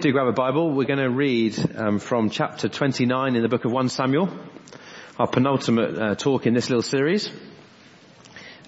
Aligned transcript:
Do 0.00 0.12
grab 0.12 0.28
a 0.28 0.32
Bible. 0.32 0.70
We're 0.70 0.84
going 0.86 1.00
to 1.00 1.10
read 1.10 1.58
um, 1.76 1.98
from 1.98 2.30
chapter 2.30 2.68
29 2.68 3.34
in 3.34 3.42
the 3.42 3.48
book 3.48 3.64
of 3.64 3.72
1 3.72 3.88
Samuel, 3.88 4.28
our 5.18 5.26
penultimate 5.26 5.98
uh, 5.98 6.14
talk 6.14 6.46
in 6.46 6.54
this 6.54 6.70
little 6.70 6.82
series. 6.82 7.28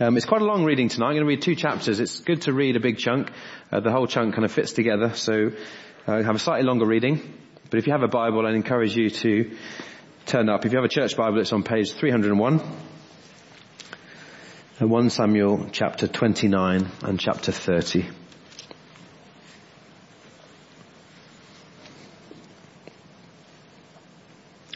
Um, 0.00 0.16
it's 0.16 0.26
quite 0.26 0.42
a 0.42 0.44
long 0.44 0.64
reading 0.64 0.88
tonight. 0.88 1.10
I'm 1.10 1.14
going 1.14 1.22
to 1.22 1.28
read 1.28 1.42
two 1.42 1.54
chapters. 1.54 2.00
It's 2.00 2.18
good 2.18 2.42
to 2.42 2.52
read 2.52 2.74
a 2.74 2.80
big 2.80 2.98
chunk. 2.98 3.30
Uh, 3.70 3.78
the 3.78 3.92
whole 3.92 4.08
chunk 4.08 4.34
kind 4.34 4.44
of 4.44 4.50
fits 4.50 4.72
together, 4.72 5.14
so 5.14 5.52
uh, 6.08 6.20
have 6.20 6.34
a 6.34 6.40
slightly 6.40 6.66
longer 6.66 6.84
reading. 6.84 7.32
But 7.70 7.78
if 7.78 7.86
you 7.86 7.92
have 7.92 8.02
a 8.02 8.08
Bible, 8.08 8.44
I'd 8.44 8.56
encourage 8.56 8.96
you 8.96 9.10
to 9.10 9.56
turn 10.26 10.48
up. 10.48 10.66
If 10.66 10.72
you 10.72 10.78
have 10.78 10.84
a 10.84 10.88
church 10.88 11.16
Bible, 11.16 11.38
it's 11.38 11.52
on 11.52 11.62
page 11.62 11.92
301. 11.92 12.58
1 14.78 15.06
uh, 15.06 15.08
Samuel 15.08 15.68
chapter 15.70 16.08
29 16.08 16.90
and 17.02 17.20
chapter 17.20 17.52
30. 17.52 18.08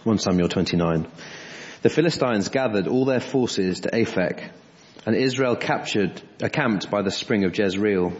1 0.04 0.18
Samuel 0.18 0.50
29. 0.50 1.06
The 1.80 1.88
Philistines 1.88 2.50
gathered 2.50 2.88
all 2.88 3.06
their 3.06 3.20
forces 3.20 3.80
to 3.80 3.90
Aphek, 3.90 4.50
and 5.06 5.16
Israel 5.16 5.56
captured, 5.56 6.20
a 6.42 6.50
camped 6.50 6.90
by 6.90 7.00
the 7.00 7.10
spring 7.10 7.44
of 7.44 7.56
Jezreel. 7.56 8.12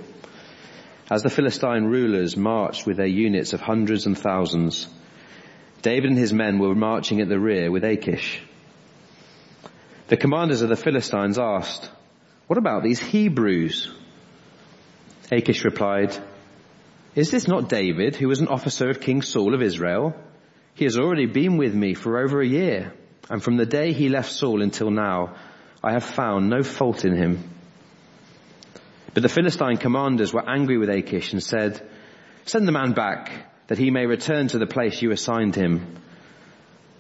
As 1.11 1.23
the 1.23 1.29
Philistine 1.29 1.85
rulers 1.85 2.39
marched 2.39 2.87
with 2.87 2.97
their 2.97 3.07
units 3.07 3.53
of 3.53 3.61
hundreds 3.61 4.07
and 4.07 4.17
thousands, 4.17 4.89
David 5.83 6.09
and 6.09 6.19
his 6.19 6.33
men 6.33 6.59
were 6.59 6.75
marching 6.75 7.21
at 7.21 7.29
the 7.29 7.39
rear 7.39 7.71
with 7.71 7.85
Achish. 7.85 8.41
The 10.09 10.17
commanders 10.17 10.63
of 10.63 10.71
the 10.71 10.77
Philistines 10.77 11.39
asked, 11.39 11.91
what 12.47 12.59
about 12.59 12.83
these 12.83 13.01
Hebrews? 13.01 13.91
Achish 15.31 15.63
replied, 15.65 16.17
is 17.15 17.31
this 17.31 17.47
not 17.47 17.69
David, 17.69 18.17
who 18.17 18.29
was 18.29 18.41
an 18.41 18.49
officer 18.49 18.89
of 18.89 19.01
King 19.01 19.21
Saul 19.21 19.55
of 19.55 19.61
Israel? 19.61 20.15
He 20.75 20.85
has 20.85 20.99
already 20.99 21.27
been 21.27 21.57
with 21.57 21.75
me 21.75 21.95
for 21.95 22.19
over 22.19 22.41
a 22.41 22.47
year, 22.47 22.93
and 23.31 23.43
from 23.43 23.57
the 23.57 23.67
day 23.67 23.93
he 23.93 24.09
left 24.09 24.33
Saul 24.33 24.61
until 24.61 24.91
now, 24.91 25.37
I 25.83 25.93
have 25.93 26.05
found 26.05 26.49
no 26.49 26.63
fault 26.63 27.05
in 27.05 27.15
him. 27.15 27.43
But 29.13 29.23
the 29.23 29.29
Philistine 29.29 29.77
commanders 29.77 30.33
were 30.33 30.49
angry 30.49 30.77
with 30.77 30.91
Achish 30.91 31.33
and 31.33 31.43
said, 31.43 31.81
send 32.45 32.67
the 32.67 32.73
man 32.73 32.93
back 32.93 33.31
that 33.69 33.79
he 33.79 33.91
may 33.91 34.07
return 34.07 34.49
to 34.49 34.59
the 34.59 34.67
place 34.67 35.01
you 35.01 35.13
assigned 35.13 35.55
him. 35.55 35.97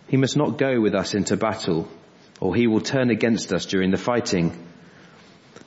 He 0.06 0.16
must 0.16 0.36
not 0.36 0.58
go 0.58 0.80
with 0.80 0.94
us 0.94 1.14
into 1.14 1.36
battle 1.36 1.88
or 2.40 2.54
he 2.54 2.66
will 2.66 2.80
turn 2.80 3.10
against 3.10 3.52
us 3.52 3.66
during 3.66 3.90
the 3.90 3.96
fighting. 3.96 4.56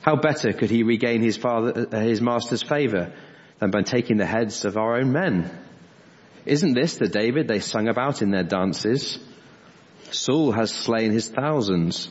How 0.00 0.16
better 0.16 0.52
could 0.52 0.70
he 0.70 0.82
regain 0.82 1.22
his 1.22 1.36
father, 1.36 1.86
uh, 1.92 2.00
his 2.00 2.20
master's 2.20 2.62
favor 2.62 3.12
than 3.58 3.70
by 3.70 3.82
taking 3.82 4.16
the 4.16 4.26
heads 4.26 4.64
of 4.64 4.76
our 4.76 4.96
own 4.96 5.12
men? 5.12 5.50
Isn't 6.46 6.74
this 6.74 6.96
the 6.96 7.08
David 7.08 7.48
they 7.48 7.60
sung 7.60 7.88
about 7.88 8.22
in 8.22 8.30
their 8.30 8.44
dances? 8.44 9.18
Saul 10.10 10.52
has 10.52 10.70
slain 10.72 11.12
his 11.12 11.28
thousands 11.28 12.08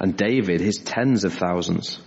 and 0.00 0.16
David 0.16 0.60
his 0.60 0.78
tens 0.78 1.24
of 1.24 1.34
thousands. 1.34 2.00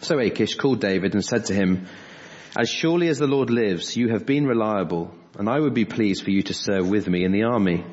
So 0.00 0.18
Achish 0.18 0.54
called 0.54 0.80
David 0.80 1.14
and 1.14 1.24
said 1.24 1.46
to 1.46 1.54
him, 1.54 1.86
as 2.58 2.70
surely 2.70 3.08
as 3.08 3.18
the 3.18 3.26
Lord 3.26 3.50
lives, 3.50 3.96
you 3.96 4.08
have 4.08 4.24
been 4.24 4.46
reliable 4.46 5.14
and 5.38 5.48
I 5.48 5.60
would 5.60 5.74
be 5.74 5.84
pleased 5.84 6.24
for 6.24 6.30
you 6.30 6.42
to 6.44 6.54
serve 6.54 6.88
with 6.88 7.06
me 7.08 7.24
in 7.24 7.32
the 7.32 7.42
army. 7.42 7.84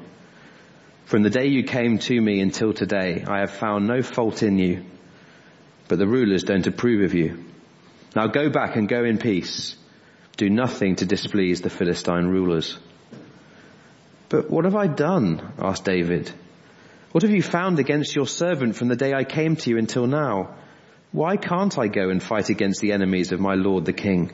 From 1.05 1.23
the 1.23 1.29
day 1.29 1.47
you 1.47 1.63
came 1.63 1.99
to 1.99 2.21
me 2.21 2.39
until 2.39 2.73
today, 2.73 3.25
I 3.27 3.39
have 3.39 3.51
found 3.51 3.87
no 3.87 4.01
fault 4.01 4.41
in 4.41 4.57
you, 4.57 4.85
but 5.89 5.99
the 5.99 6.07
rulers 6.07 6.43
don't 6.43 6.65
approve 6.65 7.03
of 7.03 7.13
you. 7.13 7.43
Now 8.15 8.27
go 8.27 8.49
back 8.49 8.77
and 8.77 8.87
go 8.87 9.03
in 9.03 9.17
peace. 9.17 9.75
Do 10.37 10.49
nothing 10.49 10.95
to 10.97 11.05
displease 11.05 11.61
the 11.61 11.69
Philistine 11.69 12.27
rulers. 12.27 12.77
But 14.29 14.49
what 14.49 14.65
have 14.65 14.75
I 14.75 14.87
done? 14.87 15.53
asked 15.59 15.85
David. 15.85 16.31
What 17.11 17.21
have 17.21 17.31
you 17.31 17.43
found 17.43 17.77
against 17.77 18.15
your 18.15 18.25
servant 18.25 18.75
from 18.75 18.87
the 18.87 18.95
day 18.95 19.13
I 19.13 19.23
came 19.23 19.55
to 19.57 19.69
you 19.69 19.77
until 19.77 20.07
now? 20.07 20.55
Why 21.11 21.37
can't 21.37 21.77
I 21.77 21.87
go 21.87 22.09
and 22.09 22.21
fight 22.21 22.49
against 22.49 22.81
the 22.81 22.93
enemies 22.93 23.31
of 23.31 23.39
my 23.39 23.53
lord 23.53 23.85
the 23.85 23.93
king? 23.93 24.31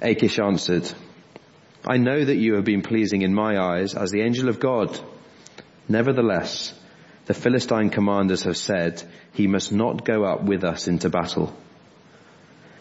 Achish 0.00 0.38
answered, 0.38 0.88
I 1.84 1.96
know 1.96 2.24
that 2.24 2.36
you 2.36 2.54
have 2.54 2.64
been 2.64 2.82
pleasing 2.82 3.22
in 3.22 3.34
my 3.34 3.58
eyes 3.58 3.94
as 3.94 4.12
the 4.12 4.22
angel 4.22 4.48
of 4.48 4.60
God. 4.60 4.96
Nevertheless, 5.88 6.72
the 7.26 7.34
Philistine 7.34 7.90
commanders 7.90 8.44
have 8.44 8.56
said 8.56 9.02
he 9.32 9.48
must 9.48 9.72
not 9.72 10.04
go 10.04 10.24
up 10.24 10.44
with 10.44 10.62
us 10.62 10.86
into 10.86 11.10
battle. 11.10 11.52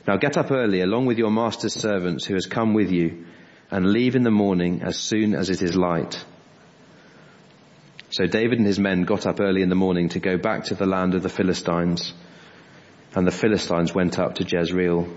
Now 0.08 0.18
get 0.18 0.38
up 0.38 0.52
early 0.52 0.82
along 0.82 1.06
with 1.06 1.18
your 1.18 1.32
master's 1.32 1.74
servants 1.74 2.26
who 2.26 2.34
has 2.34 2.48
come 2.48 2.74
with 2.74 2.92
you 2.92 3.26
and 3.70 3.92
leave 3.92 4.16
in 4.16 4.24
the 4.24 4.32
morning 4.32 4.82
as 4.84 4.98
soon 4.98 5.36
as 5.36 5.50
it 5.50 5.62
is 5.62 5.76
light. 5.76 6.24
So 8.10 8.26
David 8.26 8.58
and 8.58 8.68
his 8.68 8.80
men 8.80 9.04
got 9.04 9.26
up 9.26 9.40
early 9.40 9.62
in 9.62 9.70
the 9.70 9.76
morning 9.76 10.10
to 10.10 10.20
go 10.20 10.38
back 10.38 10.66
to 10.66 10.76
the 10.76 10.86
land 10.86 11.16
of 11.16 11.24
the 11.24 11.30
Philistines 11.30 12.14
and 13.16 13.28
the 13.28 13.32
Philistines 13.32 13.94
went 13.94 14.20
up 14.20 14.36
to 14.36 14.44
Jezreel. 14.44 15.08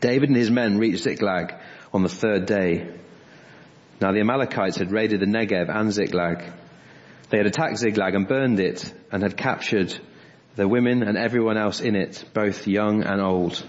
David 0.00 0.28
and 0.28 0.36
his 0.36 0.50
men 0.50 0.78
reached 0.78 1.02
Ziklag 1.02 1.54
on 1.92 2.02
the 2.02 2.08
third 2.08 2.46
day. 2.46 2.88
Now 4.00 4.12
the 4.12 4.20
Amalekites 4.20 4.76
had 4.76 4.92
raided 4.92 5.20
the 5.20 5.26
Negev 5.26 5.74
and 5.74 5.92
Ziklag. 5.92 6.44
They 7.30 7.38
had 7.38 7.46
attacked 7.46 7.78
Ziklag 7.78 8.14
and 8.14 8.28
burned 8.28 8.60
it 8.60 8.92
and 9.10 9.22
had 9.22 9.36
captured 9.36 9.98
the 10.56 10.68
women 10.68 11.02
and 11.02 11.16
everyone 11.16 11.56
else 11.56 11.80
in 11.80 11.96
it, 11.96 12.24
both 12.32 12.66
young 12.66 13.02
and 13.02 13.20
old. 13.20 13.64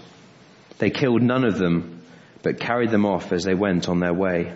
They 0.78 0.90
killed 0.90 1.22
none 1.22 1.44
of 1.44 1.58
them, 1.58 2.02
but 2.42 2.60
carried 2.60 2.90
them 2.90 3.06
off 3.06 3.32
as 3.32 3.44
they 3.44 3.54
went 3.54 3.88
on 3.88 3.98
their 3.98 4.14
way. 4.14 4.52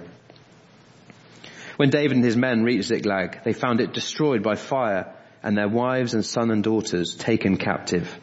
When 1.77 1.91
David 1.91 2.17
and 2.17 2.25
his 2.25 2.37
men 2.37 2.63
reached 2.63 2.89
Ziklag, 2.89 3.43
they 3.43 3.53
found 3.53 3.81
it 3.81 3.95
destroyed 3.95 4.43
by 4.43 4.55
fire 4.55 5.15
and 5.43 5.57
their 5.57 5.69
wives 5.69 6.15
and 6.15 6.25
son 6.25 6.51
and 6.51 6.63
daughters 6.63 7.15
taken 7.15 7.57
captive. 7.57 8.19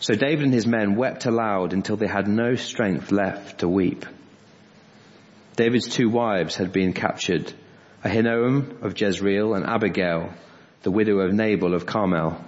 So 0.00 0.14
David 0.14 0.44
and 0.44 0.54
his 0.54 0.66
men 0.66 0.96
wept 0.96 1.26
aloud 1.26 1.74
until 1.74 1.96
they 1.96 2.06
had 2.06 2.26
no 2.26 2.54
strength 2.54 3.12
left 3.12 3.58
to 3.58 3.68
weep. 3.68 4.06
David's 5.56 5.88
two 5.88 6.08
wives 6.08 6.56
had 6.56 6.72
been 6.72 6.94
captured, 6.94 7.52
Ahinoam 8.02 8.82
of 8.82 8.98
Jezreel 8.98 9.52
and 9.52 9.66
Abigail, 9.66 10.32
the 10.82 10.90
widow 10.90 11.18
of 11.18 11.34
Nabal 11.34 11.74
of 11.74 11.84
Carmel. 11.84 12.42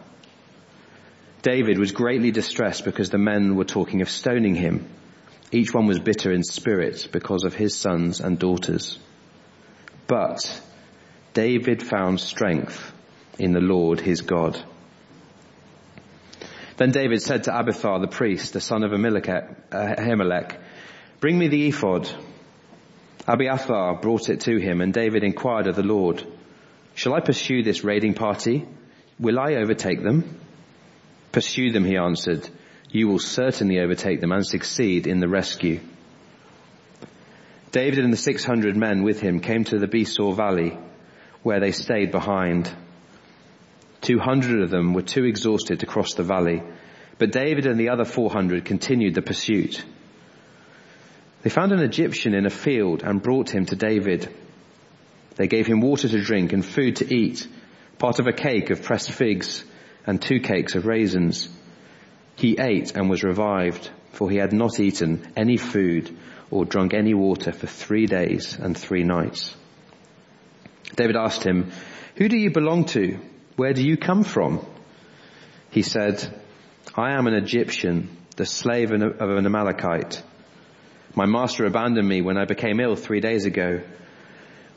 David 1.43 1.79
was 1.79 1.91
greatly 1.91 2.31
distressed 2.31 2.85
because 2.85 3.11
the 3.11 3.19
men 3.19 3.57
were 3.57 3.65
talking 3.65 4.01
of 4.01 4.09
stoning 4.09 4.55
him. 4.55 4.89
Each 5.51 5.75
one 5.75 5.87
was 5.87 5.99
bitter 5.99 6.33
in 6.33 6.45
spirit 6.45 7.09
because 7.13 7.45
of 7.45 7.55
his 7.55 7.77
sons 7.77 8.21
and 8.21 8.39
daughters. 8.39 8.99
But 10.07 10.63
David 11.35 11.83
found 11.83 12.21
strength 12.21 12.93
in 13.39 13.53
the 13.53 13.61
Lord 13.61 14.01
his 14.01 14.21
God. 14.21 14.63
Then 16.77 16.91
David 16.91 17.21
said 17.23 17.45
to 17.45 17.59
Abiathar 17.59 18.01
the 18.01 18.07
priest, 18.07 18.53
the 18.53 18.61
son 18.61 18.83
of 18.85 18.93
Ahimelech, 18.93 20.57
bring 21.21 21.39
me 21.39 21.49
the 21.49 21.69
ephod. 21.69 22.09
Abiathar 23.27 24.01
brought 24.01 24.29
it 24.29 24.41
to 24.43 24.59
him 24.59 24.81
and 24.81 24.95
David 24.95 25.23
inquired 25.23 25.67
of 25.67 25.77
the 25.77 25.83
Lord, 25.83 26.25
shall 26.95 27.15
I 27.15 27.21
pursue 27.21 27.63
this 27.63 27.85
raiding 27.85 28.15
party? 28.15 28.67
Will 29.19 29.39
I 29.39 29.55
overtake 29.55 30.03
them? 30.03 30.41
Pursue 31.33 31.73
them, 31.73 31.85
he 31.85 31.97
answered. 31.97 32.49
You 32.91 33.09
will 33.09 33.19
certainly 33.19 33.81
overtake 33.81 34.21
them 34.21 34.33
and 34.33 34.47
succeed 34.47 35.07
in 35.07 35.19
the 35.19 35.29
rescue. 35.29 35.81
David 37.73 38.05
and 38.05 38.13
the 38.13 38.19
600 38.19 38.77
men 38.77 39.03
with 39.03 39.21
him 39.21 39.41
came 39.41 39.65
to 39.65 39.79
the 39.79 39.89
Besor 39.89 40.37
valley 40.37 40.77
where 41.43 41.59
they 41.59 41.73
stayed 41.73 42.11
behind. 42.11 42.71
200 44.03 44.63
of 44.63 44.71
them 44.71 44.93
were 44.93 45.03
too 45.03 45.25
exhausted 45.25 45.81
to 45.81 45.87
cross 45.87 46.13
the 46.15 46.23
valley, 46.23 46.63
but 47.19 47.33
David 47.33 47.67
and 47.67 47.81
the 47.81 47.89
other 47.89 48.05
400 48.05 48.67
continued 48.67 49.15
the 49.15 49.23
pursuit. 49.23 49.83
They 51.43 51.51
found 51.51 51.73
an 51.73 51.81
Egyptian 51.81 52.35
in 52.35 52.45
a 52.45 52.51
field 52.51 53.03
and 53.03 53.23
brought 53.23 53.49
him 53.49 53.65
to 53.67 53.77
David. 53.77 54.29
They 55.37 55.47
gave 55.47 55.67
him 55.67 55.81
water 55.81 56.09
to 56.09 56.23
drink 56.23 56.53
and 56.53 56.65
food 56.65 56.97
to 56.97 57.15
eat, 57.15 57.49
part 57.99 58.19
of 58.19 58.27
a 58.27 58.33
cake 58.33 58.69
of 58.69 58.83
pressed 58.83 59.11
figs 59.11 59.65
and 60.07 60.21
two 60.21 60.41
cakes 60.41 60.75
of 60.75 60.87
raisins. 60.87 61.49
He 62.37 62.59
ate 62.59 62.95
and 62.97 63.09
was 63.09 63.23
revived, 63.23 63.91
for 64.13 64.31
he 64.31 64.37
had 64.37 64.53
not 64.53 64.81
eaten 64.81 65.27
any 65.37 65.57
food 65.57 66.17
or 66.51 66.65
drunk 66.65 66.95
any 66.95 67.15
water 67.15 67.53
for 67.53 67.67
three 67.67 68.07
days 68.07 68.59
and 68.59 68.77
three 68.77 69.05
nights. 69.05 69.57
David 70.97 71.17
asked 71.17 71.45
him, 71.45 71.73
who 72.17 72.29
do 72.29 72.37
you 72.37 72.51
belong 72.51 72.85
to? 72.87 73.19
Where 73.57 73.73
do 73.73 73.83
you 73.83 73.97
come 73.97 74.25
from? 74.25 74.65
He 75.71 75.83
said, 75.83 76.23
I 76.95 77.13
am 77.13 77.27
an 77.27 77.35
Egyptian, 77.35 78.17
the 78.37 78.45
slave 78.45 78.93
of 78.93 79.03
an 79.21 79.47
Amalekite. 79.47 80.23
My 81.15 81.27
master 81.27 81.65
abandoned 81.65 82.09
me 82.09 82.21
when 82.21 82.37
I 82.37 82.45
became 82.45 82.81
ill 82.81 82.97
three 82.97 83.21
days 83.21 83.47
ago. 83.47 83.83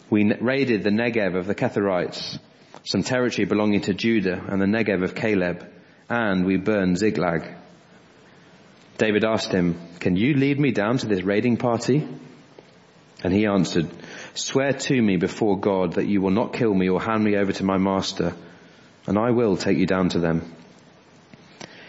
We 0.10 0.31
raided 0.33 0.83
the 0.83 0.92
Negev 0.92 1.36
of 1.36 1.48
the 1.48 1.56
Kerethites 1.56 2.39
some 2.85 3.03
territory 3.03 3.45
belonging 3.45 3.81
to 3.81 3.93
Judah 3.93 4.43
and 4.47 4.61
the 4.61 4.65
Negev 4.65 5.03
of 5.03 5.15
Caleb, 5.15 5.67
and 6.07 6.45
we 6.45 6.57
burned 6.57 6.97
Ziklag. 6.97 7.55
David 8.97 9.25
asked 9.25 9.51
him, 9.51 9.79
can 9.99 10.15
you 10.15 10.35
lead 10.35 10.59
me 10.59 10.71
down 10.71 10.99
to 10.99 11.07
this 11.07 11.23
raiding 11.23 11.57
party? 11.57 12.07
And 13.23 13.33
he 13.33 13.47
answered, 13.47 13.89
swear 14.35 14.73
to 14.73 15.01
me 15.01 15.17
before 15.17 15.59
God 15.59 15.93
that 15.93 16.05
you 16.05 16.21
will 16.21 16.31
not 16.31 16.53
kill 16.53 16.73
me 16.73 16.87
or 16.87 17.01
hand 17.01 17.23
me 17.23 17.35
over 17.35 17.51
to 17.53 17.63
my 17.63 17.77
master, 17.77 18.35
and 19.07 19.17
I 19.17 19.31
will 19.31 19.57
take 19.57 19.79
you 19.79 19.87
down 19.87 20.09
to 20.09 20.19
them. 20.19 20.53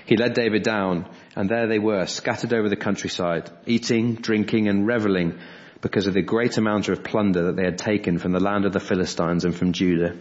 He 0.07 0.17
led 0.17 0.33
David 0.33 0.63
down, 0.63 1.07
and 1.35 1.49
there 1.49 1.67
they 1.67 1.79
were, 1.79 2.07
scattered 2.07 2.55
over 2.55 2.71
the 2.71 2.77
countryside, 2.77 3.51
eating, 3.67 4.15
drinking, 4.15 4.69
and 4.69 4.87
reveling 4.87 5.39
because 5.83 6.07
of 6.07 6.15
the 6.15 6.23
great 6.23 6.57
amount 6.57 6.89
of 6.89 7.05
plunder 7.05 7.45
that 7.45 7.57
they 7.57 7.65
had 7.65 7.77
taken 7.77 8.19
from 8.19 8.33
the 8.33 8.41
land 8.41 8.65
of 8.65 8.73
the 8.73 8.81
Philistines 8.81 9.45
and 9.45 9.55
from 9.55 9.73
Judah. 9.73 10.17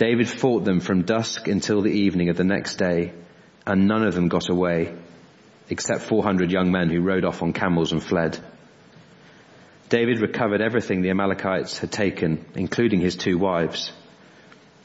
David 0.00 0.30
fought 0.30 0.64
them 0.64 0.80
from 0.80 1.02
dusk 1.02 1.46
until 1.46 1.82
the 1.82 1.90
evening 1.92 2.30
of 2.30 2.38
the 2.38 2.42
next 2.42 2.76
day, 2.76 3.12
and 3.66 3.86
none 3.86 4.02
of 4.02 4.14
them 4.14 4.28
got 4.28 4.48
away, 4.48 4.96
except 5.68 6.04
400 6.04 6.50
young 6.50 6.72
men 6.72 6.88
who 6.88 7.02
rode 7.02 7.26
off 7.26 7.42
on 7.42 7.52
camels 7.52 7.92
and 7.92 8.02
fled. 8.02 8.38
David 9.90 10.22
recovered 10.22 10.62
everything 10.62 11.02
the 11.02 11.10
Amalekites 11.10 11.76
had 11.76 11.92
taken, 11.92 12.46
including 12.54 13.00
his 13.00 13.14
two 13.14 13.36
wives. 13.36 13.92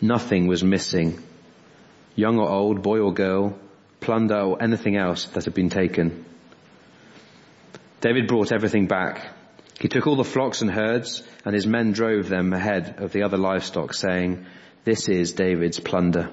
Nothing 0.02 0.48
was 0.48 0.66
missing. 0.66 1.24
Young 2.16 2.38
or 2.38 2.50
old, 2.50 2.82
boy 2.82 3.00
or 3.00 3.14
girl, 3.14 3.58
plunder 4.02 4.42
or 4.42 4.62
anything 4.62 4.98
else 4.98 5.28
that 5.28 5.46
had 5.46 5.54
been 5.54 5.70
taken. 5.70 6.26
David 8.02 8.28
brought 8.28 8.52
everything 8.52 8.88
back. 8.88 9.32
He 9.80 9.88
took 9.88 10.08
all 10.08 10.18
the 10.18 10.26
flocks 10.26 10.62
and 10.62 10.70
herds 10.70 11.24
and 11.46 11.56
his 11.56 11.66
men 11.66 11.94
drove 11.94 12.28
them 12.28 12.52
ahead 12.52 12.96
of 12.98 13.14
the 13.14 13.24
other 13.24 13.38
livestock 13.38 13.94
saying, 13.94 14.46
this 14.86 15.10
is 15.10 15.34
David's 15.34 15.80
plunder. 15.80 16.30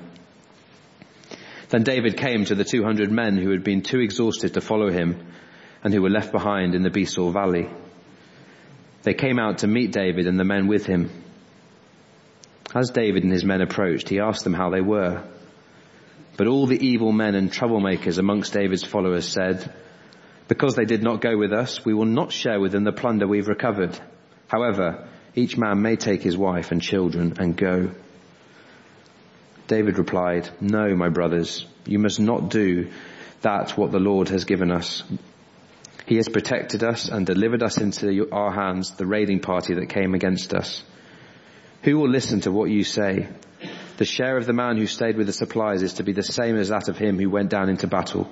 Then 1.71 1.85
David 1.85 2.19
came 2.19 2.45
to 2.45 2.55
the 2.55 2.65
200 2.65 3.11
men 3.11 3.39
who 3.39 3.51
had 3.51 3.65
been 3.65 3.81
too 3.81 4.01
exhausted 4.01 4.55
to 4.55 4.61
follow 4.61 4.91
him 4.91 5.27
and 5.83 5.93
who 5.93 6.03
were 6.03 6.11
left 6.11 6.33
behind 6.33 6.75
in 6.75 6.83
the 6.83 6.91
Besor 6.91 7.33
valley. 7.33 7.69
They 9.05 9.15
came 9.15 9.39
out 9.39 9.59
to 9.59 9.67
meet 9.67 9.91
David 9.91 10.27
and 10.27 10.39
the 10.39 10.45
men 10.45 10.69
with 10.69 10.85
him. 10.85 11.11
As 12.75 12.91
David 12.91 13.25
and 13.25 13.33
his 13.33 13.45
men 13.45 13.63
approached, 13.63 14.11
he 14.11 14.21
asked 14.21 14.45
them 14.45 14.55
how 14.55 14.69
they 14.69 14.83
were. 14.83 15.25
But 16.37 16.47
all 16.47 16.67
the 16.67 16.87
evil 16.87 17.11
men 17.11 17.35
and 17.35 17.51
troublemakers 17.51 18.19
amongst 18.19 18.53
David's 18.53 18.85
followers 18.85 19.27
said, 19.27 19.73
because 20.47 20.77
they 20.77 20.85
did 20.85 21.03
not 21.03 21.23
go 21.23 21.39
with 21.39 21.53
us, 21.53 21.85
we 21.87 21.95
will 21.95 22.05
not 22.05 22.33
share 22.33 22.61
with 22.61 22.73
them 22.73 22.85
the 22.85 22.93
plunder 22.93 23.27
we've 23.27 23.49
recovered. 23.49 23.99
However, 24.47 25.09
each 25.35 25.57
man 25.57 25.81
may 25.81 25.97
take 25.97 26.23
his 26.23 26.37
wife 26.37 26.71
and 26.71 26.83
children 26.83 27.35
and 27.39 27.57
go. 27.57 27.93
David 29.69 29.99
replied, 29.99 30.49
no, 30.61 30.95
my 30.95 31.09
brothers, 31.09 31.67
you 31.87 31.99
must 31.99 32.21
not 32.21 32.51
do 32.51 32.91
that 33.43 33.77
what 33.77 33.91
the 33.91 33.99
Lord 33.99 34.29
has 34.29 34.45
given 34.45 34.71
us. 34.71 35.03
He 36.07 36.17
has 36.17 36.29
protected 36.29 36.83
us 36.83 37.09
and 37.09 37.25
delivered 37.27 37.63
us 37.63 37.79
into 37.79 38.29
our 38.33 38.53
hands, 38.53 38.93
the 38.93 39.07
raiding 39.07 39.41
party 39.41 39.75
that 39.75 39.89
came 39.89 40.15
against 40.15 40.53
us. 40.53 40.83
Who 41.83 41.99
will 41.99 42.09
listen 42.09 42.41
to 42.43 42.53
what 42.53 42.71
you 42.71 42.85
say? 42.85 43.29
The 43.97 44.05
share 44.05 44.37
of 44.37 44.47
the 44.47 44.53
man 44.53 44.77
who 44.77 44.87
stayed 44.87 45.17
with 45.17 45.27
the 45.27 45.33
supplies 45.33 45.83
is 45.83 45.95
to 45.95 46.03
be 46.03 46.13
the 46.13 46.23
same 46.23 46.57
as 46.57 46.69
that 46.69 46.89
of 46.89 46.99
him 46.99 47.19
who 47.19 47.31
went 47.31 47.51
down 47.51 47.69
into 47.69 47.87
battle. 47.87 48.31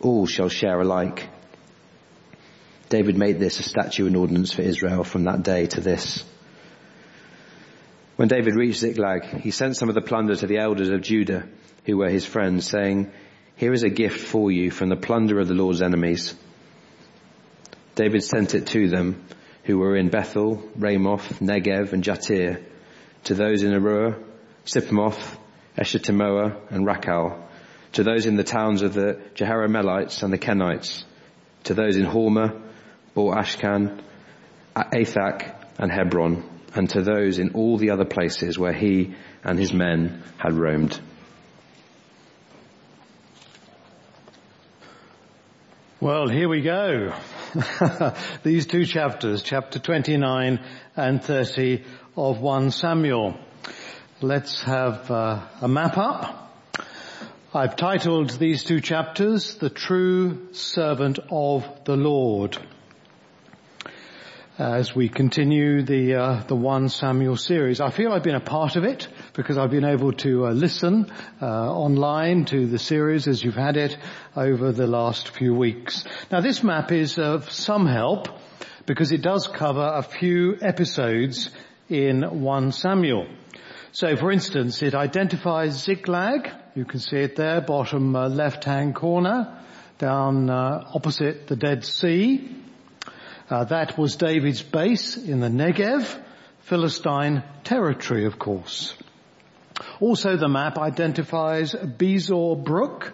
All 0.00 0.26
shall 0.26 0.48
share 0.48 0.80
alike. 0.80 1.28
David 2.88 3.16
made 3.16 3.38
this 3.40 3.58
a 3.58 3.62
statute 3.62 4.06
and 4.06 4.16
ordinance 4.16 4.52
for 4.52 4.62
Israel 4.62 5.04
from 5.04 5.24
that 5.24 5.42
day 5.42 5.66
to 5.66 5.80
this. 5.80 6.24
When 8.16 8.28
David 8.28 8.54
reached 8.54 8.80
Ziklag, 8.80 9.40
he 9.40 9.50
sent 9.50 9.76
some 9.76 9.88
of 9.88 9.94
the 9.94 10.00
plunder 10.00 10.36
to 10.36 10.46
the 10.46 10.58
elders 10.58 10.90
of 10.90 11.02
Judah, 11.02 11.48
who 11.84 11.96
were 11.96 12.08
his 12.08 12.24
friends, 12.24 12.66
saying, 12.66 13.10
here 13.56 13.72
is 13.72 13.84
a 13.84 13.88
gift 13.88 14.20
for 14.20 14.50
you 14.50 14.70
from 14.70 14.88
the 14.88 14.96
plunder 14.96 15.38
of 15.38 15.48
the 15.48 15.54
Lord's 15.54 15.82
enemies. 15.82 16.34
David 17.94 18.24
sent 18.24 18.54
it 18.54 18.66
to 18.68 18.88
them 18.88 19.24
who 19.64 19.78
were 19.78 19.96
in 19.96 20.10
Bethel, 20.10 20.62
Ramoth, 20.76 21.40
Negev, 21.40 21.92
and 21.92 22.02
Jattir, 22.02 22.62
to 23.24 23.34
those 23.34 23.62
in 23.62 23.72
Aroer, 23.72 24.22
Siphmoth, 24.64 25.38
Eshtemoa, 25.78 26.56
and 26.70 26.86
Rakal, 26.86 27.40
to 27.92 28.02
those 28.02 28.26
in 28.26 28.36
the 28.36 28.44
towns 28.44 28.82
of 28.82 28.94
the 28.94 29.20
Jerahmeelites 29.34 30.22
and 30.22 30.32
the 30.32 30.38
Kenites, 30.38 31.04
to 31.64 31.74
those 31.74 31.96
in 31.96 32.04
Hormah, 32.04 32.60
Bor 33.14 33.34
Ashan, 33.34 34.02
Athach, 34.76 35.54
and 35.78 35.92
Hebron, 35.92 36.53
and 36.74 36.90
to 36.90 37.02
those 37.02 37.38
in 37.38 37.50
all 37.50 37.78
the 37.78 37.90
other 37.90 38.04
places 38.04 38.58
where 38.58 38.72
he 38.72 39.14
and 39.42 39.58
his 39.58 39.72
men 39.72 40.22
had 40.38 40.54
roamed. 40.54 41.00
Well, 46.00 46.28
here 46.28 46.48
we 46.48 46.60
go. 46.60 47.14
These 48.42 48.66
two 48.66 48.84
chapters, 48.84 49.42
chapter 49.42 49.78
29 49.78 50.60
and 50.96 51.22
30 51.22 51.84
of 52.16 52.40
1 52.40 52.70
Samuel. 52.72 53.38
Let's 54.20 54.62
have 54.64 55.10
uh, 55.10 55.46
a 55.62 55.68
map 55.68 55.96
up. 55.96 56.40
I've 57.54 57.76
titled 57.76 58.30
these 58.30 58.64
two 58.64 58.80
chapters, 58.80 59.54
The 59.54 59.70
True 59.70 60.52
Servant 60.52 61.20
of 61.30 61.64
the 61.84 61.96
Lord 61.96 62.58
as 64.58 64.94
we 64.94 65.08
continue 65.08 65.82
the 65.82 66.14
uh, 66.14 66.42
the 66.46 66.54
one 66.54 66.88
Samuel 66.88 67.36
series. 67.36 67.80
I 67.80 67.90
feel 67.90 68.12
I've 68.12 68.22
been 68.22 68.36
a 68.36 68.40
part 68.40 68.76
of 68.76 68.84
it 68.84 69.08
because 69.32 69.58
I've 69.58 69.70
been 69.70 69.84
able 69.84 70.12
to 70.12 70.46
uh, 70.46 70.50
listen 70.52 71.10
uh, 71.42 71.46
online 71.46 72.44
to 72.46 72.66
the 72.66 72.78
series 72.78 73.26
as 73.26 73.42
you've 73.42 73.56
had 73.56 73.76
it 73.76 73.96
over 74.36 74.70
the 74.70 74.86
last 74.86 75.30
few 75.30 75.54
weeks. 75.54 76.04
Now 76.30 76.40
this 76.40 76.62
map 76.62 76.92
is 76.92 77.18
of 77.18 77.50
some 77.50 77.86
help 77.86 78.28
because 78.86 79.10
it 79.10 79.22
does 79.22 79.48
cover 79.48 79.92
a 79.92 80.02
few 80.02 80.56
episodes 80.62 81.50
in 81.88 82.22
1 82.22 82.72
Samuel. 82.72 83.26
So 83.90 84.14
for 84.16 84.30
instance, 84.30 84.82
it 84.82 84.94
identifies 84.94 85.82
Ziklag. 85.82 86.48
You 86.76 86.84
can 86.84 87.00
see 87.00 87.18
it 87.18 87.34
there, 87.34 87.60
bottom 87.60 88.14
uh, 88.14 88.28
left-hand 88.28 88.94
corner, 88.94 89.60
down 89.98 90.48
uh, 90.48 90.84
opposite 90.94 91.48
the 91.48 91.56
Dead 91.56 91.84
Sea. 91.84 92.63
Uh, 93.50 93.64
that 93.64 93.98
was 93.98 94.16
David's 94.16 94.62
base 94.62 95.18
in 95.18 95.40
the 95.40 95.48
Negev, 95.48 96.18
Philistine 96.60 97.42
territory, 97.62 98.24
of 98.24 98.38
course. 98.38 98.94
Also 100.00 100.36
the 100.36 100.48
map 100.48 100.78
identifies 100.78 101.74
Besor 101.74 102.62
Brook, 102.62 103.12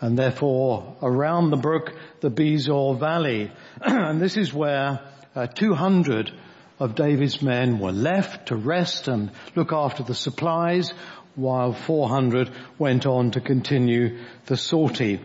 and 0.00 0.18
therefore 0.18 0.96
around 1.02 1.50
the 1.50 1.58
brook, 1.58 1.94
the 2.20 2.30
Besor 2.30 2.98
Valley. 2.98 3.50
and 3.82 4.20
this 4.20 4.38
is 4.38 4.52
where 4.52 5.00
uh, 5.34 5.46
200 5.46 6.32
of 6.78 6.94
David's 6.94 7.42
men 7.42 7.78
were 7.78 7.92
left 7.92 8.48
to 8.48 8.56
rest 8.56 9.08
and 9.08 9.30
look 9.54 9.72
after 9.72 10.02
the 10.02 10.14
supplies, 10.14 10.92
while 11.34 11.74
400 11.74 12.50
went 12.78 13.04
on 13.04 13.32
to 13.32 13.42
continue 13.42 14.20
the 14.46 14.56
sortie. 14.56 15.20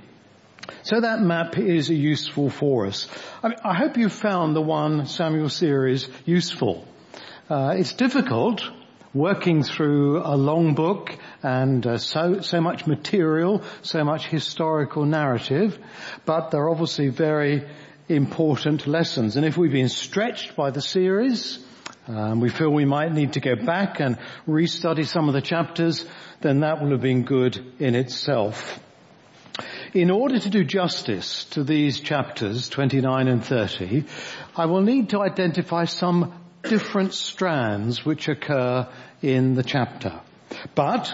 So 0.83 1.01
that 1.01 1.21
map 1.21 1.57
is 1.57 1.89
useful 1.89 2.49
for 2.49 2.85
us. 2.85 3.07
I, 3.43 3.49
mean, 3.49 3.57
I 3.63 3.73
hope 3.75 3.97
you 3.97 4.09
found 4.09 4.55
the 4.55 4.61
one 4.61 5.05
Samuel 5.05 5.49
series 5.49 6.07
useful. 6.25 6.87
Uh, 7.49 7.75
it's 7.77 7.93
difficult 7.93 8.63
working 9.13 9.63
through 9.63 10.21
a 10.23 10.37
long 10.37 10.73
book 10.73 11.17
and 11.43 11.85
uh, 11.85 11.97
so 11.97 12.39
so 12.39 12.61
much 12.61 12.87
material, 12.87 13.61
so 13.81 14.03
much 14.03 14.27
historical 14.27 15.05
narrative, 15.05 15.77
but 16.25 16.51
they're 16.51 16.69
obviously 16.69 17.09
very 17.09 17.67
important 18.07 18.87
lessons. 18.87 19.35
And 19.35 19.45
if 19.45 19.57
we've 19.57 19.71
been 19.71 19.89
stretched 19.89 20.55
by 20.55 20.71
the 20.71 20.81
series, 20.81 21.59
um, 22.07 22.39
we 22.39 22.49
feel 22.49 22.69
we 22.69 22.85
might 22.85 23.11
need 23.13 23.33
to 23.33 23.39
go 23.39 23.55
back 23.55 23.99
and 23.99 24.17
restudy 24.47 25.05
some 25.05 25.27
of 25.27 25.33
the 25.33 25.41
chapters, 25.41 26.05
then 26.41 26.61
that 26.61 26.81
will 26.81 26.91
have 26.91 27.01
been 27.01 27.23
good 27.23 27.73
in 27.79 27.95
itself. 27.95 28.79
In 29.93 30.09
order 30.09 30.39
to 30.39 30.49
do 30.49 30.63
justice 30.63 31.43
to 31.51 31.65
these 31.65 31.99
chapters 31.99 32.69
29 32.69 33.27
and 33.27 33.43
30, 33.43 34.05
I 34.55 34.65
will 34.65 34.79
need 34.79 35.09
to 35.09 35.21
identify 35.21 35.83
some 35.83 36.33
different 36.63 37.13
strands 37.13 38.05
which 38.05 38.29
occur 38.29 38.87
in 39.21 39.55
the 39.55 39.63
chapter. 39.63 40.21
But 40.75 41.13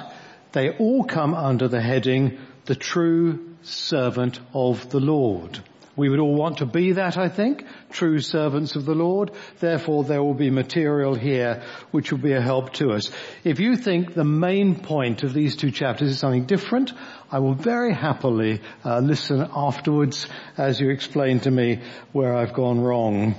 they 0.51 0.77
all 0.77 1.05
come 1.05 1.33
under 1.33 1.67
the 1.67 1.81
heading, 1.81 2.37
the 2.65 2.75
true 2.75 3.55
servant 3.63 4.39
of 4.53 4.91
the 4.91 4.99
Lord. 4.99 5.59
We 5.97 6.09
would 6.09 6.19
all 6.19 6.35
want 6.35 6.59
to 6.59 6.67
be 6.67 6.93
that, 6.93 7.17
I 7.17 7.27
think, 7.27 7.65
true 7.89 8.19
servants 8.19 8.75
of 8.75 8.85
the 8.85 8.93
Lord. 8.93 9.31
Therefore, 9.59 10.03
there 10.03 10.21
will 10.21 10.35
be 10.35 10.51
material 10.51 11.15
here 11.15 11.63
which 11.89 12.11
will 12.11 12.19
be 12.19 12.33
a 12.33 12.41
help 12.41 12.73
to 12.73 12.91
us. 12.91 13.09
If 13.43 13.59
you 13.59 13.75
think 13.75 14.13
the 14.13 14.23
main 14.23 14.75
point 14.75 15.23
of 15.23 15.33
these 15.33 15.55
two 15.55 15.71
chapters 15.71 16.11
is 16.11 16.19
something 16.19 16.45
different, 16.45 16.93
I 17.31 17.39
will 17.39 17.55
very 17.55 17.95
happily 17.95 18.61
uh, 18.85 18.99
listen 18.99 19.49
afterwards 19.53 20.29
as 20.55 20.79
you 20.79 20.91
explain 20.91 21.39
to 21.41 21.51
me 21.51 21.81
where 22.11 22.35
I've 22.35 22.53
gone 22.53 22.79
wrong. 22.79 23.35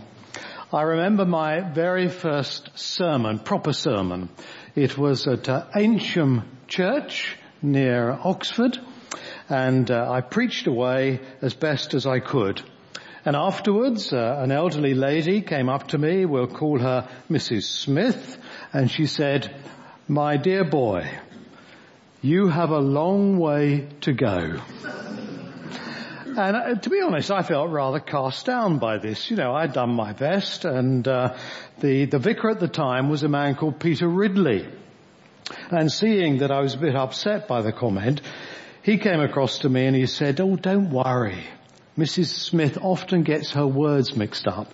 I 0.72 0.82
remember 0.82 1.24
my 1.24 1.60
very 1.60 2.08
first 2.08 2.76
sermon, 2.76 3.38
proper 3.38 3.72
sermon. 3.72 4.30
It 4.74 4.98
was 4.98 5.28
at 5.28 5.48
uh, 5.48 5.66
Church 6.66 7.36
near 7.62 8.10
Oxford 8.10 8.78
and 9.48 9.90
uh, 9.90 10.10
I 10.10 10.20
preached 10.20 10.66
away 10.66 11.20
as 11.42 11.54
best 11.54 11.94
as 11.94 12.06
I 12.06 12.20
could. 12.20 12.62
And 13.24 13.36
afterwards, 13.36 14.12
uh, 14.12 14.40
an 14.42 14.52
elderly 14.52 14.94
lady 14.94 15.42
came 15.42 15.68
up 15.68 15.88
to 15.88 15.98
me, 15.98 16.24
we'll 16.24 16.46
call 16.46 16.78
her 16.78 17.08
Mrs. 17.30 17.64
Smith, 17.64 18.38
and 18.72 18.90
she 18.90 19.06
said, 19.06 19.54
my 20.06 20.36
dear 20.36 20.64
boy, 20.64 21.10
you 22.22 22.48
have 22.48 22.70
a 22.70 22.78
long 22.78 23.38
way 23.38 23.88
to 24.02 24.12
go. 24.12 24.60
And 26.38 26.56
uh, 26.56 26.74
to 26.76 26.90
be 26.90 27.00
honest, 27.00 27.30
I 27.30 27.42
felt 27.42 27.70
rather 27.70 27.98
cast 27.98 28.46
down 28.46 28.78
by 28.78 28.98
this. 28.98 29.30
You 29.30 29.36
know, 29.36 29.54
I'd 29.54 29.72
done 29.72 29.90
my 29.90 30.12
best, 30.12 30.64
and 30.64 31.06
uh, 31.06 31.36
the 31.80 32.04
the 32.04 32.20
vicar 32.20 32.50
at 32.50 32.60
the 32.60 32.68
time 32.68 33.08
was 33.08 33.24
a 33.24 33.28
man 33.28 33.56
called 33.56 33.80
Peter 33.80 34.06
Ridley. 34.06 34.68
And 35.70 35.90
seeing 35.90 36.38
that 36.38 36.50
I 36.50 36.60
was 36.60 36.74
a 36.74 36.78
bit 36.78 36.94
upset 36.94 37.48
by 37.48 37.62
the 37.62 37.72
comment, 37.72 38.20
he 38.88 38.96
came 38.96 39.20
across 39.20 39.58
to 39.58 39.68
me 39.68 39.84
and 39.84 39.94
he 39.94 40.06
said, 40.06 40.40
"Oh, 40.40 40.56
don't 40.56 40.88
worry. 40.88 41.44
Mrs. 41.98 42.28
Smith 42.28 42.78
often 42.80 43.22
gets 43.22 43.50
her 43.52 43.66
words 43.66 44.16
mixed 44.16 44.48
up, 44.48 44.72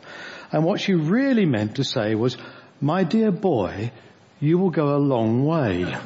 and 0.53 0.63
what 0.63 0.79
she 0.79 0.95
really 0.95 1.47
meant 1.47 1.77
to 1.77 1.85
say 1.85 2.15
was, 2.15 2.37
my 2.81 3.03
dear 3.03 3.33
boy, 3.33 3.91
you 4.39 4.57
will 4.59 4.71
go 4.71 4.95
a 4.95 5.03
long 5.15 5.45
way." 5.45 5.85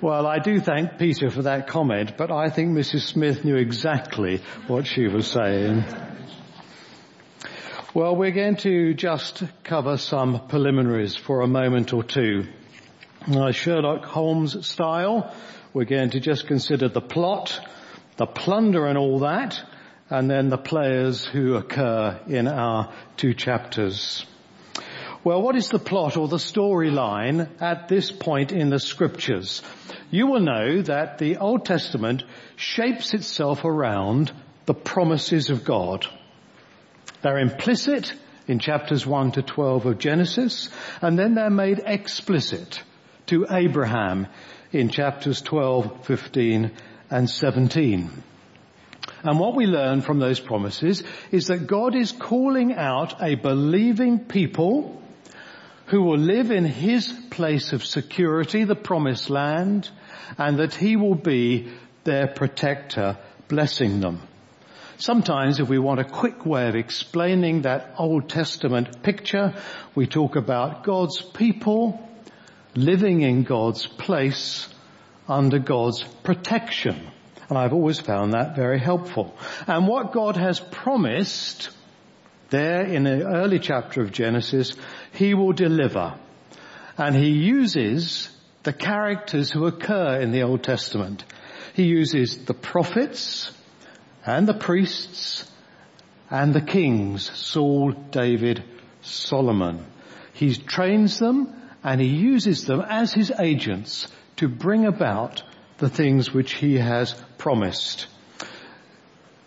Well, 0.00 0.28
I 0.28 0.38
do 0.38 0.60
thank 0.60 0.96
Peter 0.96 1.28
for 1.28 1.42
that 1.42 1.66
comment, 1.66 2.16
but 2.16 2.30
I 2.30 2.50
think 2.50 2.70
Mrs. 2.70 3.00
Smith 3.00 3.44
knew 3.44 3.56
exactly 3.56 4.40
what 4.68 4.86
she 4.86 5.08
was 5.08 5.26
saying. 5.26 5.82
Well, 7.94 8.14
we're 8.14 8.30
going 8.30 8.58
to 8.58 8.94
just 8.94 9.42
cover 9.64 9.96
some 9.96 10.46
preliminaries 10.46 11.16
for 11.16 11.40
a 11.40 11.48
moment 11.48 11.92
or 11.92 12.04
two. 12.04 12.44
Uh, 13.26 13.50
Sherlock 13.50 14.04
Holmes 14.04 14.64
style, 14.64 15.34
we're 15.78 15.84
going 15.84 16.10
to 16.10 16.18
just 16.18 16.48
consider 16.48 16.88
the 16.88 17.00
plot, 17.00 17.60
the 18.16 18.26
plunder 18.26 18.86
and 18.86 18.98
all 18.98 19.20
that, 19.20 19.62
and 20.10 20.28
then 20.28 20.48
the 20.48 20.58
players 20.58 21.24
who 21.24 21.54
occur 21.54 22.18
in 22.26 22.48
our 22.48 22.92
two 23.16 23.32
chapters. 23.32 24.26
Well, 25.22 25.40
what 25.40 25.54
is 25.54 25.68
the 25.68 25.78
plot 25.78 26.16
or 26.16 26.26
the 26.26 26.38
storyline 26.38 27.48
at 27.60 27.86
this 27.86 28.10
point 28.10 28.50
in 28.50 28.70
the 28.70 28.80
scriptures? 28.80 29.62
You 30.10 30.26
will 30.26 30.40
know 30.40 30.82
that 30.82 31.18
the 31.18 31.36
Old 31.36 31.64
Testament 31.64 32.24
shapes 32.56 33.14
itself 33.14 33.64
around 33.64 34.32
the 34.66 34.74
promises 34.74 35.48
of 35.48 35.64
God. 35.64 36.04
They're 37.22 37.38
implicit 37.38 38.12
in 38.48 38.58
chapters 38.58 39.06
1 39.06 39.30
to 39.32 39.42
12 39.42 39.86
of 39.86 39.98
Genesis, 39.98 40.70
and 41.00 41.16
then 41.16 41.36
they're 41.36 41.50
made 41.50 41.82
explicit 41.86 42.82
to 43.26 43.46
Abraham 43.48 44.26
in 44.72 44.88
chapters 44.88 45.40
12, 45.42 46.04
15, 46.06 46.70
and 47.10 47.30
17. 47.30 48.10
And 49.22 49.40
what 49.40 49.56
we 49.56 49.66
learn 49.66 50.02
from 50.02 50.18
those 50.18 50.38
promises 50.38 51.02
is 51.32 51.48
that 51.48 51.66
God 51.66 51.96
is 51.96 52.12
calling 52.12 52.74
out 52.74 53.22
a 53.22 53.34
believing 53.34 54.20
people 54.20 55.02
who 55.86 56.02
will 56.02 56.18
live 56.18 56.50
in 56.50 56.64
his 56.64 57.10
place 57.30 57.72
of 57.72 57.84
security, 57.84 58.64
the 58.64 58.76
promised 58.76 59.30
land, 59.30 59.88
and 60.36 60.58
that 60.58 60.74
he 60.74 60.96
will 60.96 61.14
be 61.14 61.72
their 62.04 62.28
protector, 62.28 63.16
blessing 63.48 64.00
them. 64.00 64.20
Sometimes 64.98 65.60
if 65.60 65.68
we 65.68 65.78
want 65.78 66.00
a 66.00 66.04
quick 66.04 66.44
way 66.44 66.68
of 66.68 66.74
explaining 66.74 67.62
that 67.62 67.94
Old 67.98 68.28
Testament 68.28 69.02
picture, 69.02 69.54
we 69.94 70.06
talk 70.06 70.36
about 70.36 70.84
God's 70.84 71.22
people 71.22 72.07
living 72.74 73.22
in 73.22 73.44
God's 73.44 73.86
place 73.86 74.68
under 75.26 75.58
God's 75.58 76.02
protection. 76.22 77.10
And 77.48 77.56
I've 77.56 77.72
always 77.72 77.98
found 77.98 78.34
that 78.34 78.56
very 78.56 78.78
helpful. 78.78 79.34
And 79.66 79.86
what 79.86 80.12
God 80.12 80.36
has 80.36 80.60
promised 80.60 81.70
there 82.50 82.82
in 82.82 83.04
the 83.04 83.26
early 83.26 83.58
chapter 83.58 84.02
of 84.02 84.12
Genesis, 84.12 84.74
he 85.12 85.34
will 85.34 85.52
deliver. 85.52 86.14
And 86.96 87.14
he 87.14 87.30
uses 87.30 88.28
the 88.62 88.72
characters 88.72 89.50
who 89.50 89.66
occur 89.66 90.20
in 90.20 90.30
the 90.30 90.42
Old 90.42 90.62
Testament. 90.62 91.24
He 91.74 91.84
uses 91.84 92.44
the 92.44 92.54
prophets 92.54 93.52
and 94.26 94.46
the 94.46 94.54
priests 94.54 95.50
and 96.30 96.52
the 96.52 96.60
kings, 96.60 97.30
Saul, 97.38 97.92
David, 97.92 98.62
Solomon. 99.00 99.86
He 100.34 100.54
trains 100.54 101.18
them 101.18 101.57
and 101.82 102.00
he 102.00 102.08
uses 102.08 102.64
them 102.64 102.80
as 102.80 103.12
his 103.12 103.30
agents 103.38 104.08
to 104.36 104.48
bring 104.48 104.86
about 104.86 105.42
the 105.78 105.88
things 105.88 106.32
which 106.32 106.54
he 106.54 106.76
has 106.76 107.14
promised. 107.38 108.06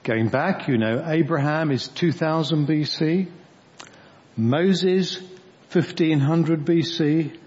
Going 0.03 0.29
back, 0.29 0.67
you 0.67 0.77
know, 0.77 1.03
Abraham 1.05 1.71
is 1.71 1.88
2000 1.89 2.67
BC, 2.67 3.29
Moses 4.35 5.19
1500 5.71 6.65
BC, 6.65 7.38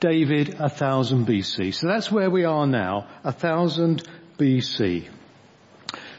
David 0.00 0.58
1000 0.58 1.26
BC. 1.26 1.74
So 1.74 1.86
that's 1.88 2.12
where 2.12 2.30
we 2.30 2.44
are 2.44 2.66
now, 2.66 3.08
1000 3.22 4.06
BC. 4.38 5.08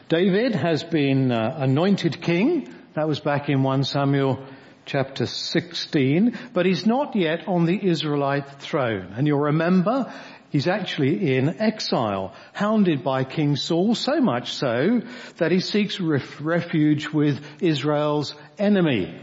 David 0.08 0.54
has 0.54 0.82
been 0.82 1.30
uh, 1.30 1.54
anointed 1.58 2.20
king. 2.20 2.74
That 2.94 3.06
was 3.06 3.20
back 3.20 3.48
in 3.48 3.62
1 3.62 3.84
Samuel 3.84 4.44
chapter 4.90 5.24
16, 5.24 6.36
but 6.52 6.66
he's 6.66 6.84
not 6.84 7.14
yet 7.14 7.46
on 7.46 7.64
the 7.64 7.78
Israelite 7.80 8.60
throne. 8.60 9.14
And 9.16 9.26
you'll 9.26 9.38
remember 9.38 10.12
He's 10.50 10.66
actually 10.66 11.36
in 11.36 11.60
exile, 11.60 12.34
hounded 12.52 13.04
by 13.04 13.22
King 13.22 13.54
Saul, 13.54 13.94
so 13.94 14.20
much 14.20 14.52
so 14.52 15.00
that 15.36 15.52
he 15.52 15.60
seeks 15.60 16.00
ref- 16.00 16.40
refuge 16.40 17.08
with 17.08 17.40
Israel's 17.60 18.34
enemy. 18.58 19.16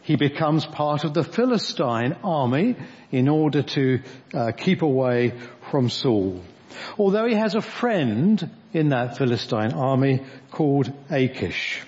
He 0.00 0.16
becomes 0.16 0.64
part 0.64 1.04
of 1.04 1.12
the 1.12 1.24
Philistine 1.24 2.16
army 2.24 2.76
in 3.10 3.28
order 3.28 3.62
to 3.62 4.00
uh, 4.32 4.52
keep 4.52 4.80
away 4.80 5.38
from 5.70 5.90
Saul. 5.90 6.42
Although 6.98 7.26
he 7.26 7.34
has 7.34 7.54
a 7.54 7.60
friend 7.60 8.50
in 8.72 8.88
that 8.88 9.18
Philistine 9.18 9.74
army 9.74 10.24
called 10.50 10.90
Achish. 11.10 11.82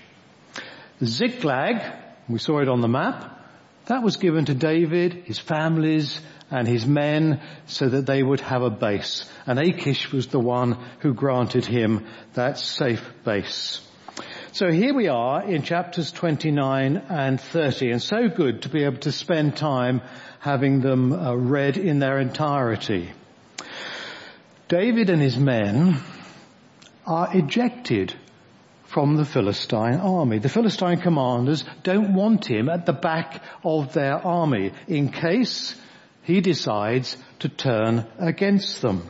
Ziklag, 1.03 2.04
we 2.27 2.39
saw 2.39 2.59
it 2.59 2.69
on 2.69 2.81
the 2.81 2.87
map, 2.87 3.39
that 3.87 4.01
was 4.01 4.17
given 4.17 4.45
to 4.45 4.53
David, 4.53 5.13
his 5.25 5.37
families, 5.37 6.19
and 6.49 6.67
his 6.67 6.85
men 6.85 7.41
so 7.65 7.87
that 7.87 8.05
they 8.05 8.21
would 8.21 8.39
have 8.41 8.61
a 8.61 8.69
base. 8.69 9.29
And 9.45 9.59
Achish 9.59 10.11
was 10.11 10.27
the 10.27 10.39
one 10.39 10.77
who 10.99 11.13
granted 11.13 11.65
him 11.65 12.05
that 12.33 12.57
safe 12.57 13.03
base. 13.23 13.81
So 14.51 14.71
here 14.71 14.93
we 14.93 15.07
are 15.07 15.43
in 15.43 15.63
chapters 15.63 16.11
29 16.13 16.97
and 17.09 17.41
30 17.41 17.91
and 17.91 18.01
so 18.01 18.29
good 18.29 18.61
to 18.61 18.69
be 18.69 18.83
able 18.83 18.99
to 18.99 19.11
spend 19.11 19.57
time 19.57 20.01
having 20.39 20.79
them 20.79 21.11
uh, 21.11 21.35
read 21.35 21.77
in 21.77 21.99
their 21.99 22.19
entirety. 22.19 23.11
David 24.69 25.09
and 25.09 25.21
his 25.21 25.37
men 25.37 25.97
are 27.05 27.35
ejected 27.35 28.15
from 28.95 29.17
the 29.17 29.25
Philistine 29.25 29.99
army. 29.99 30.39
The 30.39 30.47
Philistine 30.47 31.01
commanders 31.01 31.65
don't 31.83 32.13
want 32.13 32.49
him 32.49 32.69
at 32.69 32.85
the 32.85 32.93
back 32.93 33.43
of 33.61 33.91
their 33.91 34.15
army 34.15 34.71
in 34.87 35.11
case 35.11 35.75
he 36.23 36.39
decides 36.39 37.17
to 37.39 37.49
turn 37.49 38.05
against 38.17 38.81
them. 38.81 39.03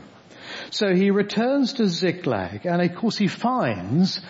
So 0.72 0.96
he 0.96 1.12
returns 1.12 1.74
to 1.74 1.88
Ziklag 1.88 2.66
and 2.66 2.82
of 2.82 2.96
course 2.96 3.16
he 3.16 3.28
finds 3.28 4.22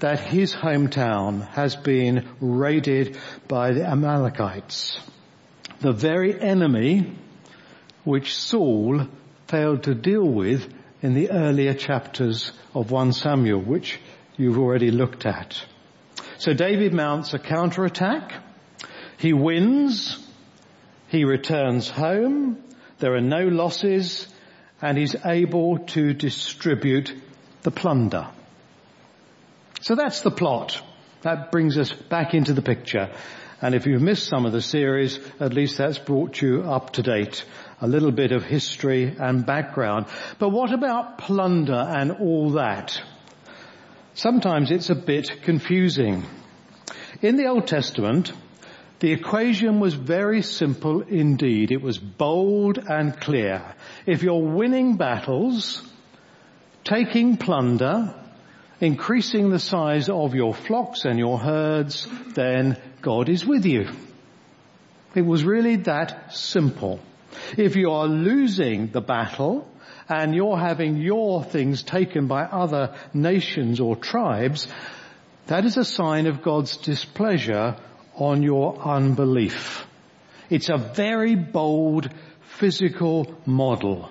that 0.00 0.18
his 0.18 0.52
hometown 0.52 1.46
has 1.50 1.76
been 1.76 2.28
raided 2.40 3.16
by 3.46 3.74
the 3.74 3.88
Amalekites. 3.88 4.98
The 5.78 5.92
very 5.92 6.40
enemy 6.40 7.16
which 8.02 8.34
Saul 8.34 9.06
failed 9.46 9.84
to 9.84 9.94
deal 9.94 10.26
with 10.26 10.68
in 11.02 11.14
the 11.14 11.30
earlier 11.30 11.74
chapters 11.74 12.50
of 12.74 12.90
1 12.90 13.12
Samuel, 13.12 13.60
which 13.60 14.00
you've 14.38 14.58
already 14.58 14.90
looked 14.90 15.26
at. 15.26 15.62
So 16.38 16.54
David 16.54 16.94
mounts 16.94 17.34
a 17.34 17.38
counterattack. 17.38 18.32
He 19.18 19.32
wins 19.32 20.24
he 21.08 21.24
returns 21.24 21.88
home, 21.88 22.62
there 22.98 23.14
are 23.14 23.20
no 23.20 23.46
losses, 23.46 24.28
and 24.80 24.96
he's 24.96 25.16
able 25.24 25.78
to 25.78 26.12
distribute 26.12 27.14
the 27.62 27.70
plunder. 27.70 28.28
So 29.80 29.94
that's 29.94 30.20
the 30.20 30.30
plot. 30.30 30.80
That 31.22 31.50
brings 31.50 31.78
us 31.78 31.90
back 31.90 32.34
into 32.34 32.52
the 32.52 32.62
picture. 32.62 33.10
And 33.60 33.74
if 33.74 33.86
you've 33.86 34.02
missed 34.02 34.28
some 34.28 34.44
of 34.44 34.52
the 34.52 34.60
series, 34.60 35.18
at 35.40 35.54
least 35.54 35.78
that's 35.78 35.98
brought 35.98 36.40
you 36.40 36.62
up 36.62 36.92
to 36.92 37.02
date. 37.02 37.44
A 37.80 37.88
little 37.88 38.12
bit 38.12 38.30
of 38.30 38.44
history 38.44 39.16
and 39.18 39.46
background. 39.46 40.06
But 40.38 40.50
what 40.50 40.72
about 40.72 41.18
plunder 41.18 41.72
and 41.72 42.12
all 42.12 42.50
that? 42.50 43.00
Sometimes 44.18 44.72
it's 44.72 44.90
a 44.90 44.96
bit 44.96 45.42
confusing. 45.44 46.24
In 47.22 47.36
the 47.36 47.46
Old 47.46 47.68
Testament, 47.68 48.32
the 48.98 49.12
equation 49.12 49.78
was 49.78 49.94
very 49.94 50.42
simple 50.42 51.02
indeed. 51.02 51.70
It 51.70 51.80
was 51.80 51.98
bold 51.98 52.78
and 52.78 53.20
clear. 53.20 53.62
If 54.06 54.24
you're 54.24 54.42
winning 54.42 54.96
battles, 54.96 55.88
taking 56.82 57.36
plunder, 57.36 58.12
increasing 58.80 59.50
the 59.50 59.60
size 59.60 60.08
of 60.08 60.34
your 60.34 60.52
flocks 60.52 61.04
and 61.04 61.16
your 61.16 61.38
herds, 61.38 62.08
then 62.34 62.76
God 63.00 63.28
is 63.28 63.46
with 63.46 63.64
you. 63.66 63.88
It 65.14 65.22
was 65.22 65.44
really 65.44 65.76
that 65.76 66.34
simple. 66.34 66.98
If 67.56 67.76
you 67.76 67.92
are 67.92 68.08
losing 68.08 68.88
the 68.88 69.00
battle 69.00 69.70
and 70.08 70.34
you're 70.34 70.58
having 70.58 70.96
your 70.96 71.44
things 71.44 71.82
taken 71.82 72.26
by 72.26 72.44
other 72.44 72.94
nations 73.12 73.80
or 73.80 73.96
tribes, 73.96 74.68
that 75.46 75.64
is 75.64 75.76
a 75.76 75.84
sign 75.84 76.26
of 76.26 76.42
God's 76.42 76.76
displeasure 76.78 77.76
on 78.14 78.42
your 78.42 78.78
unbelief. 78.80 79.86
It's 80.50 80.70
a 80.70 80.78
very 80.78 81.34
bold 81.34 82.10
physical 82.58 83.38
model. 83.44 84.10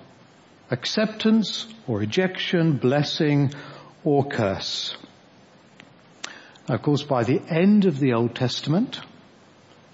Acceptance 0.70 1.66
or 1.86 1.98
rejection, 1.98 2.76
blessing 2.76 3.52
or 4.04 4.24
curse. 4.24 4.96
Of 6.68 6.82
course, 6.82 7.02
by 7.02 7.24
the 7.24 7.40
end 7.48 7.86
of 7.86 7.98
the 7.98 8.12
Old 8.12 8.34
Testament, 8.34 9.00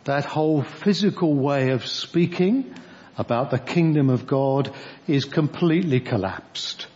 that 0.05 0.25
whole 0.25 0.63
physical 0.63 1.33
way 1.35 1.71
of 1.71 1.87
speaking 1.87 2.75
about 3.17 3.51
the 3.51 3.59
kingdom 3.59 4.11
of 4.11 4.27
God 4.27 4.73
is 5.07 5.25
completely 5.25 6.01
collapsed 6.01 6.87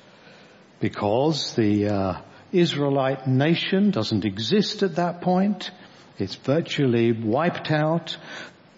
because 0.81 1.55
the 1.55 1.89
uh, 1.89 2.21
Israelite 2.53 3.27
nation 3.27 3.91
doesn't 3.91 4.25
exist 4.25 4.83
at 4.83 4.97
that 4.97 5.21
point. 5.21 5.71
It's 6.19 6.35
virtually 6.35 7.13
wiped 7.13 7.71
out. 7.71 8.17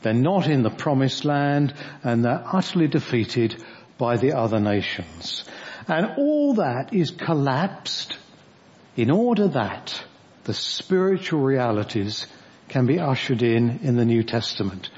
They're 0.02 0.12
not 0.12 0.46
in 0.46 0.62
the 0.62 0.70
promised 0.70 1.24
land 1.24 1.74
and 2.02 2.24
they're 2.24 2.44
utterly 2.44 2.88
defeated 2.88 3.62
by 3.98 4.16
the 4.16 4.32
other 4.32 4.60
nations. 4.60 5.44
And 5.88 6.14
all 6.18 6.54
that 6.54 6.92
is 6.92 7.10
collapsed 7.10 8.16
in 8.96 9.10
order 9.10 9.48
that 9.48 10.02
the 10.44 10.54
spiritual 10.54 11.40
realities 11.40 12.26
can 12.68 12.86
be 12.86 12.98
ushered 12.98 13.42
in 13.42 13.80
in 13.82 13.96
the 13.96 14.04
New 14.04 14.22
Testament. 14.22 14.90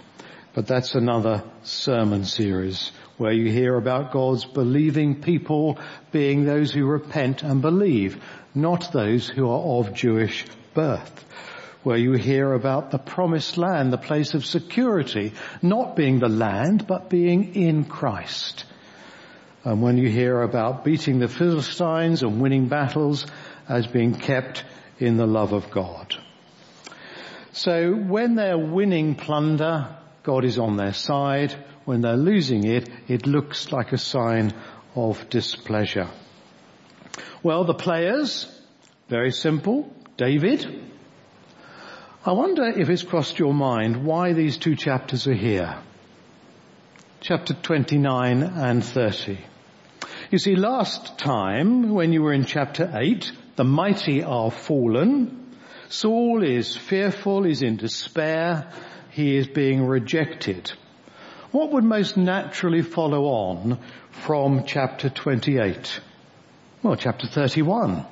But 0.54 0.66
that's 0.66 0.94
another 0.94 1.44
sermon 1.62 2.24
series 2.24 2.92
where 3.16 3.32
you 3.32 3.50
hear 3.50 3.74
about 3.74 4.12
God's 4.12 4.44
believing 4.44 5.22
people 5.22 5.78
being 6.10 6.44
those 6.44 6.70
who 6.70 6.84
repent 6.84 7.42
and 7.42 7.62
believe, 7.62 8.22
not 8.54 8.92
those 8.92 9.28
who 9.28 9.48
are 9.48 9.78
of 9.78 9.94
Jewish 9.94 10.44
birth. 10.74 11.24
Where 11.84 11.96
you 11.96 12.12
hear 12.12 12.52
about 12.52 12.90
the 12.90 12.98
promised 12.98 13.56
land, 13.56 13.92
the 13.92 13.98
place 13.98 14.34
of 14.34 14.44
security, 14.44 15.32
not 15.62 15.96
being 15.96 16.20
the 16.20 16.28
land, 16.28 16.86
but 16.86 17.08
being 17.08 17.54
in 17.54 17.84
Christ. 17.84 18.66
And 19.64 19.80
when 19.82 19.96
you 19.96 20.08
hear 20.08 20.42
about 20.42 20.84
beating 20.84 21.18
the 21.18 21.28
Philistines 21.28 22.22
and 22.22 22.40
winning 22.40 22.68
battles 22.68 23.26
as 23.68 23.86
being 23.86 24.14
kept 24.14 24.64
in 24.98 25.16
the 25.16 25.26
love 25.26 25.52
of 25.52 25.70
God. 25.70 26.14
So 27.52 27.92
when 27.92 28.34
they're 28.34 28.58
winning 28.58 29.14
plunder, 29.14 29.96
God 30.22 30.44
is 30.44 30.58
on 30.58 30.76
their 30.76 30.92
side. 30.92 31.54
When 31.84 32.00
they're 32.00 32.16
losing 32.16 32.64
it, 32.64 32.88
it 33.08 33.26
looks 33.26 33.72
like 33.72 33.92
a 33.92 33.98
sign 33.98 34.52
of 34.94 35.28
displeasure. 35.28 36.08
Well, 37.42 37.64
the 37.64 37.74
players, 37.74 38.46
very 39.08 39.32
simple. 39.32 39.92
David. 40.16 40.64
I 42.24 42.32
wonder 42.32 42.64
if 42.64 42.88
it's 42.88 43.02
crossed 43.02 43.38
your 43.38 43.52
mind 43.52 44.04
why 44.04 44.32
these 44.32 44.58
two 44.58 44.76
chapters 44.76 45.26
are 45.26 45.34
here. 45.34 45.78
Chapter 47.20 47.54
29 47.54 48.42
and 48.42 48.84
30. 48.84 49.38
You 50.30 50.38
see, 50.38 50.54
last 50.54 51.18
time 51.18 51.90
when 51.90 52.12
you 52.12 52.22
were 52.22 52.32
in 52.32 52.44
chapter 52.44 52.90
8, 52.94 53.32
the 53.56 53.64
mighty 53.64 54.22
are 54.22 54.50
fallen, 54.50 55.56
Saul 55.88 56.42
is 56.42 56.76
fearful, 56.76 57.44
is 57.44 57.62
in 57.62 57.76
despair, 57.76 58.72
he 59.12 59.36
is 59.36 59.46
being 59.46 59.86
rejected. 59.86 60.72
What 61.50 61.72
would 61.72 61.84
most 61.84 62.16
naturally 62.16 62.82
follow 62.82 63.24
on 63.24 63.78
from 64.10 64.64
chapter 64.64 65.10
28? 65.10 66.00
Well, 66.82 66.96
chapter 66.96 67.26
31, 67.26 68.06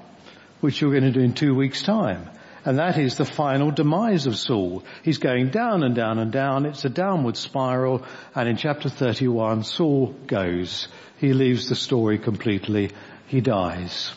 which 0.60 0.80
you're 0.80 0.90
going 0.90 1.10
to 1.10 1.10
do 1.10 1.20
in 1.20 1.32
two 1.32 1.54
weeks 1.54 1.82
time. 1.82 2.28
And 2.66 2.78
that 2.78 2.98
is 2.98 3.16
the 3.16 3.24
final 3.24 3.70
demise 3.70 4.26
of 4.26 4.36
Saul. 4.36 4.84
He's 5.02 5.16
going 5.16 5.48
down 5.48 5.82
and 5.82 5.94
down 5.94 6.18
and 6.18 6.30
down. 6.30 6.66
It's 6.66 6.84
a 6.84 6.90
downward 6.90 7.38
spiral. 7.38 8.04
And 8.34 8.46
in 8.46 8.58
chapter 8.58 8.90
31, 8.90 9.64
Saul 9.64 10.14
goes. 10.26 10.88
He 11.16 11.32
leaves 11.32 11.70
the 11.70 11.74
story 11.74 12.18
completely. 12.18 12.90
He 13.26 13.40
dies. 13.40 14.12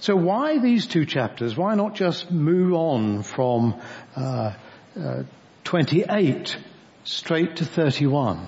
So 0.00 0.16
why 0.16 0.58
these 0.58 0.88
two 0.88 1.06
chapters? 1.06 1.56
Why 1.56 1.76
not 1.76 1.94
just 1.94 2.32
move 2.32 2.74
on 2.74 3.22
from 3.22 3.80
uh, 4.16 4.54
uh, 5.00 5.22
28 5.64 6.56
straight 7.04 7.56
to 7.56 7.64
31? 7.64 8.46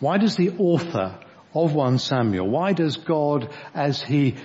Why 0.00 0.18
does 0.18 0.36
the 0.36 0.50
author 0.58 1.18
of 1.64 1.74
1 1.74 1.98
Samuel, 1.98 2.48
why 2.48 2.72
does 2.72 2.98
God, 2.98 3.48
as 3.74 4.02
he 4.02 4.36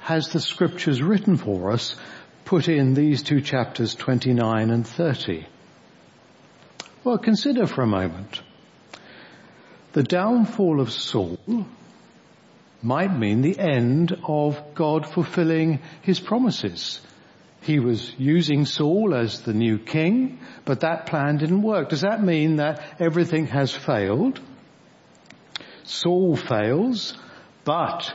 has 0.00 0.28
the 0.28 0.40
scriptures 0.40 1.00
written 1.00 1.36
for 1.36 1.70
us, 1.70 1.94
put 2.44 2.68
in 2.68 2.94
these 2.94 3.22
two 3.22 3.40
chapters 3.40 3.94
29 3.94 4.70
and 4.70 4.86
30? 4.86 5.46
Well, 7.04 7.18
consider 7.18 7.66
for 7.66 7.82
a 7.82 7.86
moment. 7.86 8.42
The 9.92 10.02
downfall 10.02 10.80
of 10.80 10.92
Saul 10.92 11.38
might 12.82 13.16
mean 13.16 13.40
the 13.40 13.58
end 13.58 14.18
of 14.26 14.74
God 14.74 15.06
fulfilling 15.06 15.80
his 16.02 16.20
promises. 16.20 17.00
He 17.60 17.78
was 17.78 18.12
using 18.18 18.64
Saul 18.64 19.14
as 19.14 19.42
the 19.42 19.52
new 19.52 19.78
king, 19.78 20.40
but 20.64 20.80
that 20.80 21.06
plan 21.06 21.38
didn't 21.38 21.62
work. 21.62 21.88
Does 21.88 22.02
that 22.02 22.22
mean 22.22 22.56
that 22.56 22.82
everything 23.00 23.46
has 23.46 23.72
failed? 23.72 24.40
Saul 25.84 26.36
fails, 26.36 27.16
but 27.64 28.12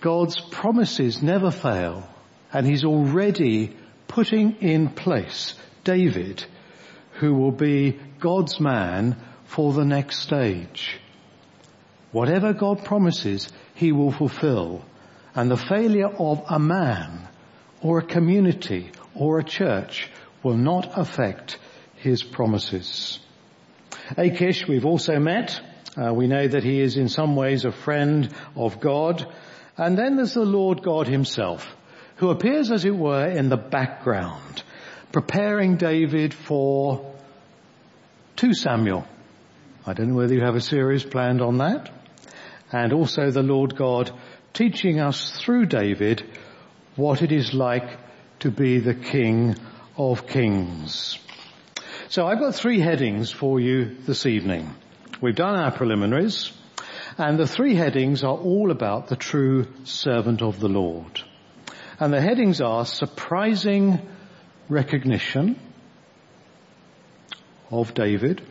God's 0.00 0.40
promises 0.40 1.22
never 1.22 1.50
fail, 1.50 2.08
and 2.52 2.66
he's 2.66 2.84
already 2.84 3.76
putting 4.06 4.56
in 4.60 4.88
place 4.88 5.54
David, 5.84 6.44
who 7.14 7.34
will 7.34 7.52
be 7.52 7.98
God's 8.20 8.60
man 8.60 9.16
for 9.44 9.72
the 9.72 9.84
next 9.84 10.20
stage. 10.20 11.00
Whatever 12.12 12.52
God 12.52 12.84
promises, 12.84 13.48
He 13.74 13.92
will 13.92 14.10
fulfill. 14.10 14.84
And 15.34 15.50
the 15.50 15.56
failure 15.56 16.08
of 16.08 16.42
a 16.48 16.58
man 16.58 17.28
or 17.80 17.98
a 17.98 18.06
community 18.06 18.90
or 19.14 19.38
a 19.38 19.44
church 19.44 20.10
will 20.42 20.56
not 20.56 20.98
affect 20.98 21.58
His 21.96 22.22
promises. 22.22 23.20
Achish, 24.16 24.66
we've 24.66 24.86
also 24.86 25.18
met. 25.18 25.60
Uh, 25.96 26.12
we 26.14 26.26
know 26.28 26.46
that 26.46 26.62
he 26.62 26.80
is 26.80 26.96
in 26.96 27.08
some 27.08 27.34
ways 27.34 27.64
a 27.64 27.72
friend 27.72 28.32
of 28.54 28.80
God. 28.80 29.26
And 29.76 29.98
then 29.98 30.16
there's 30.16 30.34
the 30.34 30.44
Lord 30.44 30.82
God 30.82 31.08
himself, 31.08 31.66
who 32.16 32.30
appears 32.30 32.70
as 32.70 32.84
it 32.84 32.94
were 32.94 33.26
in 33.26 33.48
the 33.48 33.56
background, 33.56 34.62
preparing 35.12 35.76
David 35.76 36.32
for 36.34 37.14
2 38.36 38.54
Samuel. 38.54 39.06
I 39.86 39.92
don't 39.92 40.08
know 40.08 40.16
whether 40.16 40.34
you 40.34 40.44
have 40.44 40.56
a 40.56 40.60
series 40.60 41.04
planned 41.04 41.42
on 41.42 41.58
that 41.58 41.90
and 42.72 42.92
also 42.92 43.30
the 43.30 43.42
Lord 43.42 43.76
God 43.76 44.10
teaching 44.52 45.00
us 45.00 45.30
through 45.40 45.66
David 45.66 46.24
what 46.98 47.22
it 47.22 47.30
is 47.30 47.54
like 47.54 47.96
to 48.40 48.50
be 48.50 48.80
the 48.80 48.94
King 48.94 49.54
of 49.96 50.26
Kings. 50.26 51.16
So 52.08 52.26
I've 52.26 52.40
got 52.40 52.56
three 52.56 52.80
headings 52.80 53.30
for 53.30 53.60
you 53.60 53.96
this 54.04 54.26
evening. 54.26 54.74
We've 55.20 55.36
done 55.36 55.54
our 55.54 55.70
preliminaries 55.70 56.52
and 57.16 57.38
the 57.38 57.46
three 57.46 57.76
headings 57.76 58.24
are 58.24 58.36
all 58.36 58.72
about 58.72 59.06
the 59.06 59.14
true 59.14 59.68
servant 59.84 60.42
of 60.42 60.58
the 60.58 60.68
Lord. 60.68 61.22
And 62.00 62.12
the 62.12 62.20
headings 62.20 62.60
are 62.60 62.84
surprising 62.84 64.00
recognition 64.68 65.56
of 67.70 67.94
David, 67.94 68.42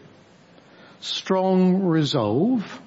strong 1.01 1.83
resolve, 1.83 2.81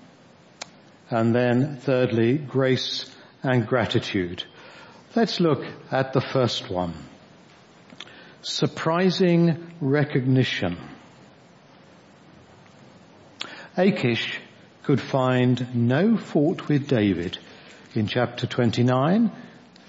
and 1.11 1.35
then 1.35 1.77
thirdly, 1.77 2.39
grace 2.39 3.15
and 3.43 3.67
gratitude. 3.67 4.45
Let's 5.15 5.41
look 5.41 5.65
at 5.91 6.13
the 6.13 6.21
first 6.21 6.71
one. 6.71 6.95
Surprising 8.43 9.73
recognition. 9.81 10.79
Achish 13.77 14.41
could 14.85 15.01
find 15.01 15.75
no 15.75 16.17
fault 16.17 16.69
with 16.69 16.89
David 16.89 17.39
in 17.95 18.07
chapter 18.07 18.47
29 18.47 19.31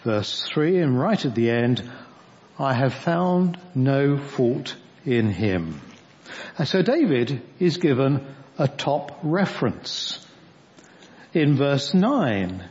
verse 0.04 0.44
3 0.44 0.80
and 0.80 1.00
right 1.00 1.24
at 1.26 1.36
the 1.36 1.50
end, 1.50 1.90
I 2.58 2.74
have 2.74 2.94
found 2.94 3.60
no 3.76 4.18
fault 4.18 4.76
in 5.06 5.30
him. 5.30 5.82
And 6.58 6.68
so 6.68 6.82
David 6.82 7.42
is 7.60 7.78
given 7.78 8.26
a 8.58 8.68
top 8.68 9.20
reference 9.24 10.26
in 11.34 11.56
verse 11.56 11.94
9. 11.94 12.64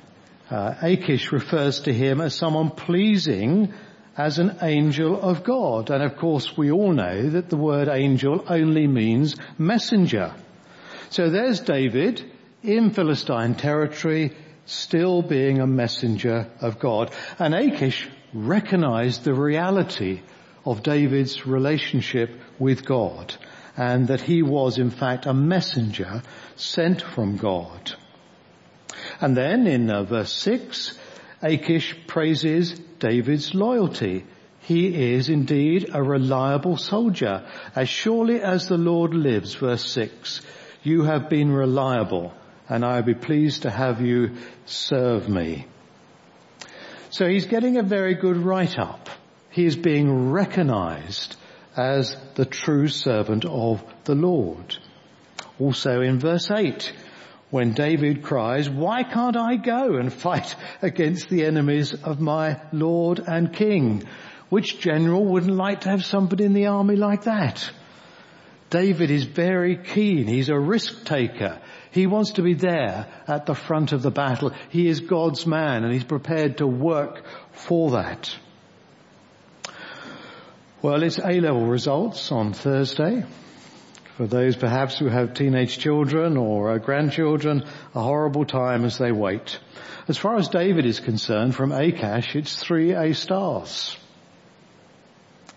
Uh, 0.50 0.74
Achish 0.82 1.32
refers 1.32 1.80
to 1.80 1.92
him 1.92 2.20
as 2.20 2.34
someone 2.34 2.70
pleasing 2.70 3.72
as 4.16 4.38
an 4.38 4.58
angel 4.62 5.20
of 5.20 5.44
God. 5.44 5.90
And 5.90 6.02
of 6.02 6.16
course 6.16 6.56
we 6.56 6.70
all 6.70 6.92
know 6.92 7.30
that 7.30 7.48
the 7.48 7.56
word 7.56 7.88
angel 7.88 8.44
only 8.48 8.86
means 8.86 9.36
messenger. 9.58 10.34
So 11.10 11.30
there's 11.30 11.60
David 11.60 12.24
in 12.62 12.90
Philistine 12.90 13.54
territory 13.54 14.36
still 14.66 15.22
being 15.22 15.60
a 15.60 15.66
messenger 15.66 16.50
of 16.60 16.78
God. 16.78 17.12
And 17.38 17.54
Achish 17.54 18.08
recognized 18.32 19.24
the 19.24 19.34
reality 19.34 20.20
of 20.64 20.82
David's 20.82 21.46
relationship 21.46 22.30
with 22.58 22.84
God 22.84 23.34
and 23.76 24.08
that 24.08 24.20
he 24.20 24.42
was 24.42 24.78
in 24.78 24.90
fact 24.90 25.26
a 25.26 25.34
messenger 25.34 26.22
sent 26.56 27.02
from 27.02 27.36
God. 27.36 27.92
And 29.20 29.36
then 29.36 29.66
in 29.66 29.90
uh, 29.90 30.04
verse 30.04 30.32
6, 30.32 30.98
Achish 31.42 31.96
praises 32.06 32.78
David's 32.98 33.54
loyalty. 33.54 34.24
He 34.60 35.14
is 35.14 35.28
indeed 35.28 35.90
a 35.92 36.02
reliable 36.02 36.76
soldier. 36.76 37.46
As 37.74 37.88
surely 37.88 38.40
as 38.40 38.68
the 38.68 38.78
Lord 38.78 39.14
lives, 39.14 39.54
verse 39.54 39.84
6, 39.92 40.40
you 40.82 41.04
have 41.04 41.28
been 41.28 41.50
reliable 41.50 42.32
and 42.68 42.84
I 42.84 42.96
will 42.96 43.06
be 43.06 43.14
pleased 43.14 43.62
to 43.62 43.70
have 43.70 44.00
you 44.00 44.36
serve 44.64 45.28
me. 45.28 45.66
So 47.10 47.26
he's 47.26 47.46
getting 47.46 47.76
a 47.76 47.82
very 47.82 48.14
good 48.14 48.36
write-up. 48.36 49.10
He 49.50 49.66
is 49.66 49.76
being 49.76 50.30
recognized 50.30 51.34
as 51.76 52.16
the 52.36 52.44
true 52.44 52.86
servant 52.86 53.44
of 53.44 53.82
the 54.04 54.14
Lord. 54.14 54.76
Also 55.58 56.00
in 56.00 56.20
verse 56.20 56.48
8, 56.48 56.92
when 57.50 57.72
David 57.72 58.22
cries, 58.22 58.70
why 58.70 59.02
can't 59.02 59.36
I 59.36 59.56
go 59.56 59.96
and 59.96 60.12
fight 60.12 60.54
against 60.82 61.28
the 61.28 61.44
enemies 61.44 61.94
of 61.94 62.20
my 62.20 62.60
Lord 62.72 63.20
and 63.26 63.52
King? 63.52 64.04
Which 64.48 64.80
general 64.80 65.24
wouldn't 65.24 65.56
like 65.56 65.82
to 65.82 65.90
have 65.90 66.04
somebody 66.04 66.44
in 66.44 66.52
the 66.52 66.66
army 66.66 66.96
like 66.96 67.24
that? 67.24 67.70
David 68.70 69.10
is 69.10 69.24
very 69.24 69.76
keen. 69.76 70.28
He's 70.28 70.48
a 70.48 70.58
risk 70.58 71.04
taker. 71.04 71.60
He 71.90 72.06
wants 72.06 72.32
to 72.32 72.42
be 72.42 72.54
there 72.54 73.06
at 73.26 73.46
the 73.46 73.54
front 73.54 73.92
of 73.92 74.02
the 74.02 74.12
battle. 74.12 74.52
He 74.68 74.86
is 74.86 75.00
God's 75.00 75.44
man 75.44 75.82
and 75.82 75.92
he's 75.92 76.04
prepared 76.04 76.58
to 76.58 76.66
work 76.68 77.24
for 77.50 77.92
that. 77.92 78.32
Well, 80.82 81.02
it's 81.02 81.18
A-level 81.18 81.66
results 81.66 82.30
on 82.30 82.52
Thursday. 82.52 83.24
For 84.20 84.26
those 84.26 84.54
perhaps 84.54 84.98
who 84.98 85.06
have 85.06 85.32
teenage 85.32 85.78
children 85.78 86.36
or 86.36 86.78
grandchildren, 86.78 87.64
a 87.94 88.02
horrible 88.02 88.44
time 88.44 88.84
as 88.84 88.98
they 88.98 89.12
wait. 89.12 89.58
As 90.08 90.18
far 90.18 90.36
as 90.36 90.48
David 90.48 90.84
is 90.84 91.00
concerned, 91.00 91.54
from 91.54 91.72
Achish, 91.72 92.36
it's 92.36 92.62
three 92.62 92.92
A 92.92 93.14
stars. 93.14 93.96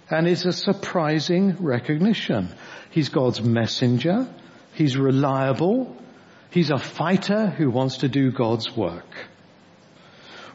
And 0.09 0.29
it's 0.29 0.45
a 0.45 0.53
surprising 0.53 1.57
recognition. 1.59 2.55
He's 2.89 3.09
God's 3.09 3.41
messenger. 3.41 4.29
He's 4.75 4.95
reliable. 4.95 5.97
He's 6.49 6.71
a 6.71 6.77
fighter 6.77 7.47
who 7.47 7.69
wants 7.69 7.97
to 7.97 8.07
do 8.07 8.31
God's 8.31 8.73
work. 8.77 9.27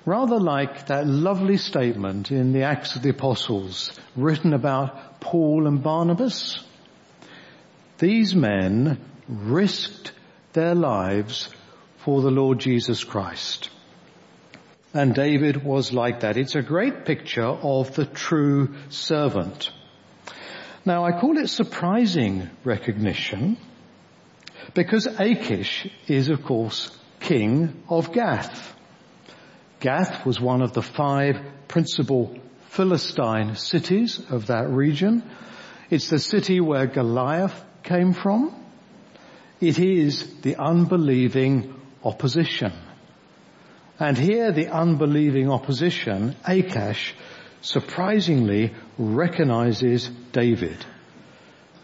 Rather 0.06 0.40
like 0.40 0.86
that 0.86 1.06
lovely 1.06 1.58
statement 1.58 2.30
in 2.30 2.54
the 2.54 2.62
Acts 2.62 2.96
of 2.96 3.02
the 3.02 3.10
Apostles 3.10 3.92
written 4.16 4.54
about 4.54 5.20
Paul 5.20 5.66
and 5.66 5.82
Barnabas. 5.82 6.64
These 7.98 8.34
men 8.34 8.98
risked 9.28 10.12
their 10.52 10.74
lives 10.74 11.48
for 11.98 12.22
the 12.22 12.30
Lord 12.30 12.60
Jesus 12.60 13.02
Christ. 13.02 13.70
And 14.94 15.14
David 15.14 15.64
was 15.64 15.92
like 15.92 16.20
that. 16.20 16.36
It's 16.36 16.54
a 16.54 16.62
great 16.62 17.04
picture 17.04 17.44
of 17.44 17.94
the 17.94 18.06
true 18.06 18.76
servant. 18.88 19.70
Now 20.84 21.04
I 21.04 21.20
call 21.20 21.38
it 21.38 21.48
surprising 21.48 22.48
recognition 22.64 23.58
because 24.74 25.06
Achish 25.06 25.88
is 26.06 26.28
of 26.28 26.44
course 26.44 26.96
king 27.20 27.82
of 27.88 28.12
Gath. 28.12 28.74
Gath 29.80 30.24
was 30.24 30.40
one 30.40 30.62
of 30.62 30.72
the 30.72 30.82
five 30.82 31.36
principal 31.66 32.38
Philistine 32.68 33.56
cities 33.56 34.20
of 34.30 34.46
that 34.46 34.68
region. 34.70 35.22
It's 35.90 36.08
the 36.08 36.18
city 36.18 36.60
where 36.60 36.86
Goliath 36.86 37.64
came 37.88 38.12
from. 38.12 38.54
It 39.60 39.78
is 39.78 40.40
the 40.42 40.56
unbelieving 40.56 41.74
opposition. 42.04 42.72
And 43.98 44.16
here 44.16 44.52
the 44.52 44.68
unbelieving 44.68 45.50
opposition, 45.50 46.36
Achish, 46.46 47.14
surprisingly 47.60 48.74
recognizes 48.98 50.08
David. 50.32 50.84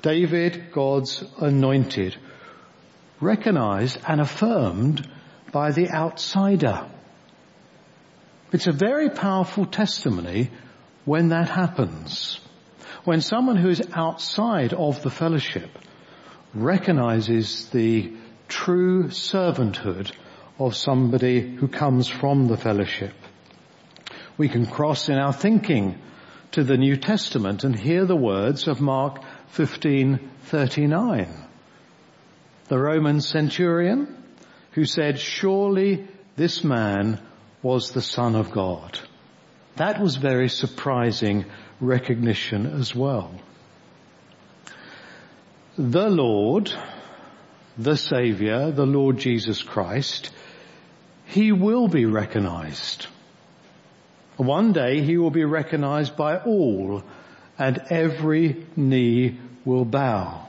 David, 0.02 0.70
God's 0.72 1.24
anointed, 1.38 2.16
recognized 3.20 3.98
and 4.06 4.20
affirmed 4.20 5.08
by 5.50 5.72
the 5.72 5.90
outsider. 5.90 6.86
It's 8.52 8.68
a 8.68 8.72
very 8.72 9.10
powerful 9.10 9.66
testimony 9.66 10.50
when 11.04 11.30
that 11.30 11.48
happens. 11.48 12.38
When 13.04 13.20
someone 13.20 13.56
who 13.56 13.68
is 13.68 13.82
outside 13.92 14.72
of 14.72 15.02
the 15.02 15.10
fellowship 15.10 15.70
recognizes 16.54 17.68
the 17.70 18.12
true 18.48 19.04
servanthood 19.08 20.12
of 20.58 20.76
somebody 20.76 21.40
who 21.40 21.68
comes 21.68 22.08
from 22.08 22.46
the 22.46 22.56
fellowship. 22.56 23.14
We 24.36 24.48
can 24.48 24.66
cross 24.66 25.08
in 25.08 25.16
our 25.16 25.32
thinking 25.32 25.98
to 26.52 26.62
the 26.62 26.76
New 26.76 26.96
Testament 26.96 27.64
and 27.64 27.74
hear 27.74 28.04
the 28.04 28.16
words 28.16 28.68
of 28.68 28.80
Mark 28.80 29.22
15:39 29.54 31.44
the 32.68 32.78
Roman 32.78 33.20
centurion 33.20 34.16
who 34.72 34.84
said, 34.84 35.18
surely 35.18 36.06
this 36.36 36.64
man 36.64 37.20
was 37.62 37.90
the 37.90 38.02
son 38.02 38.34
of 38.34 38.50
God. 38.50 38.98
That 39.76 40.00
was 40.00 40.16
very 40.16 40.48
surprising 40.48 41.44
recognition 41.80 42.66
as 42.66 42.94
well. 42.94 43.32
The 45.76 46.08
Lord, 46.08 46.72
the 47.76 47.96
Savior, 47.96 48.70
the 48.70 48.86
Lord 48.86 49.18
Jesus 49.18 49.62
Christ, 49.62 50.30
He 51.26 51.50
will 51.50 51.88
be 51.88 52.04
recognized. 52.06 53.08
One 54.36 54.72
day 54.72 55.02
He 55.02 55.16
will 55.18 55.30
be 55.30 55.44
recognized 55.44 56.16
by 56.16 56.38
all 56.38 57.02
and 57.58 57.82
every 57.90 58.66
knee 58.76 59.38
will 59.64 59.84
bow. 59.84 60.46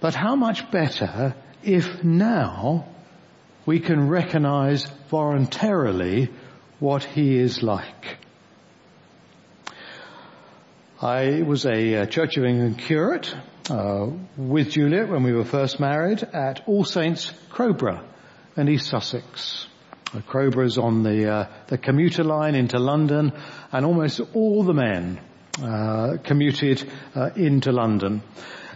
But 0.00 0.14
how 0.14 0.36
much 0.36 0.70
better 0.70 1.34
if 1.62 2.04
now 2.04 2.86
we 3.66 3.80
can 3.80 4.08
recognize 4.08 4.86
voluntarily 5.10 6.30
what 6.78 7.02
he 7.04 7.36
is 7.36 7.62
like. 7.62 8.17
I 11.00 11.42
was 11.42 11.64
a 11.64 12.06
Church 12.06 12.38
of 12.38 12.44
England 12.44 12.80
curate 12.80 13.32
uh, 13.70 14.08
with 14.36 14.70
Juliet 14.70 15.08
when 15.08 15.22
we 15.22 15.32
were 15.32 15.44
first 15.44 15.78
married 15.78 16.24
at 16.24 16.62
All 16.66 16.84
Saints 16.84 17.32
Crowborough 17.50 18.02
in 18.56 18.68
East 18.68 18.88
Sussex. 18.88 19.68
Uh, 20.12 20.22
Crowborough 20.22 20.66
is 20.66 20.76
on 20.76 21.04
the 21.04 21.30
uh, 21.30 21.46
the 21.68 21.78
commuter 21.78 22.24
line 22.24 22.56
into 22.56 22.80
London, 22.80 23.32
and 23.70 23.86
almost 23.86 24.20
all 24.34 24.64
the 24.64 24.74
men 24.74 25.20
uh, 25.62 26.16
commuted 26.24 26.90
uh, 27.14 27.30
into 27.36 27.70
London. 27.70 28.20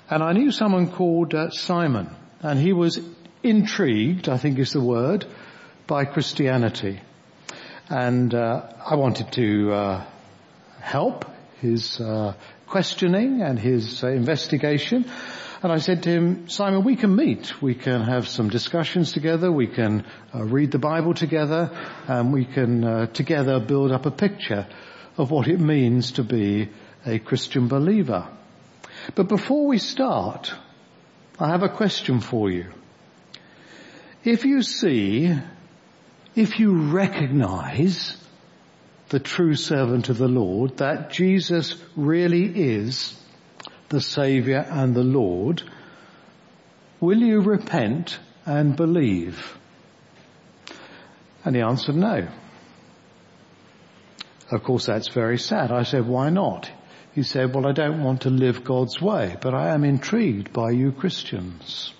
And 0.08 0.22
I 0.22 0.32
knew 0.32 0.52
someone 0.52 0.92
called 0.92 1.34
uh, 1.34 1.50
Simon, 1.50 2.08
and 2.40 2.56
he 2.56 2.72
was 2.72 3.00
intrigued, 3.42 4.28
I 4.28 4.38
think 4.38 4.60
is 4.60 4.72
the 4.72 4.80
word, 4.80 5.26
by 5.88 6.04
Christianity. 6.04 7.00
And 7.88 8.32
uh, 8.32 8.62
I 8.88 8.94
wanted 8.94 9.32
to 9.32 9.72
uh, 9.72 10.04
help 10.78 11.31
his 11.62 12.00
uh, 12.00 12.34
questioning 12.66 13.40
and 13.40 13.58
his 13.58 14.04
uh, 14.04 14.08
investigation. 14.08 15.06
And 15.62 15.72
I 15.72 15.78
said 15.78 16.02
to 16.02 16.10
him, 16.10 16.48
Simon, 16.48 16.82
we 16.84 16.96
can 16.96 17.14
meet. 17.14 17.62
We 17.62 17.76
can 17.76 18.02
have 18.02 18.26
some 18.26 18.48
discussions 18.50 19.12
together. 19.12 19.50
We 19.50 19.68
can 19.68 20.04
uh, 20.34 20.42
read 20.42 20.72
the 20.72 20.78
Bible 20.80 21.14
together. 21.14 21.70
And 22.08 22.32
we 22.32 22.44
can 22.44 23.08
together 23.12 23.60
build 23.60 23.92
up 23.92 24.04
a 24.04 24.10
picture 24.10 24.66
of 25.16 25.30
what 25.30 25.46
it 25.46 25.60
means 25.60 26.12
to 26.12 26.24
be 26.24 26.68
a 27.06 27.20
Christian 27.20 27.68
believer. 27.68 28.28
But 29.14 29.28
before 29.28 29.66
we 29.66 29.78
start, 29.78 30.52
I 31.38 31.48
have 31.50 31.62
a 31.62 31.68
question 31.68 32.20
for 32.20 32.50
you. 32.50 32.72
If 34.24 34.44
you 34.44 34.62
see, 34.62 35.32
if 36.34 36.58
you 36.58 36.90
recognize 36.90 38.16
the 39.12 39.20
true 39.20 39.54
servant 39.54 40.08
of 40.08 40.16
the 40.16 40.26
Lord, 40.26 40.78
that 40.78 41.10
Jesus 41.10 41.76
really 41.94 42.46
is 42.46 43.14
the 43.90 44.00
Saviour 44.00 44.64
and 44.66 44.94
the 44.94 45.04
Lord, 45.04 45.62
will 46.98 47.18
you 47.18 47.42
repent 47.42 48.18
and 48.46 48.74
believe? 48.74 49.58
And 51.44 51.54
he 51.54 51.60
answered 51.60 51.96
no. 51.96 52.26
Of 54.50 54.62
course 54.62 54.86
that's 54.86 55.08
very 55.08 55.38
sad. 55.38 55.70
I 55.70 55.82
said, 55.82 56.06
why 56.06 56.30
not? 56.30 56.70
He 57.14 57.22
said, 57.22 57.54
well 57.54 57.66
I 57.66 57.72
don't 57.72 58.02
want 58.02 58.22
to 58.22 58.30
live 58.30 58.64
God's 58.64 58.98
way, 58.98 59.36
but 59.42 59.54
I 59.54 59.74
am 59.74 59.84
intrigued 59.84 60.54
by 60.54 60.70
you 60.70 60.90
Christians. 60.90 61.92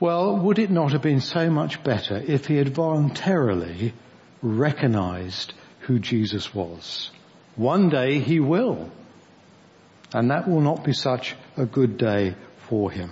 Well, 0.00 0.38
would 0.38 0.58
it 0.58 0.70
not 0.70 0.92
have 0.92 1.02
been 1.02 1.20
so 1.20 1.50
much 1.50 1.84
better 1.84 2.16
if 2.16 2.46
he 2.46 2.56
had 2.56 2.74
voluntarily 2.74 3.92
recognized 4.44 5.54
who 5.80 5.98
Jesus 5.98 6.54
was? 6.54 7.10
One 7.56 7.88
day 7.88 8.20
he 8.20 8.40
will. 8.40 8.90
And 10.12 10.30
that 10.30 10.48
will 10.48 10.60
not 10.60 10.84
be 10.84 10.92
such 10.92 11.34
a 11.56 11.66
good 11.66 11.98
day 11.98 12.36
for 12.68 12.90
him. 12.90 13.10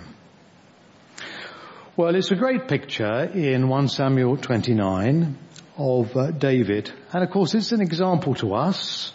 Well, 1.97 2.15
it's 2.15 2.31
a 2.31 2.35
great 2.35 2.67
picture 2.67 3.23
in 3.23 3.67
1 3.67 3.87
Samuel 3.87 4.37
29 4.37 5.37
of 5.77 6.15
uh, 6.15 6.31
David. 6.31 6.91
And 7.11 7.23
of 7.23 7.29
course 7.29 7.53
it's 7.55 7.71
an 7.71 7.81
example 7.81 8.35
to 8.35 8.53
us. 8.53 9.11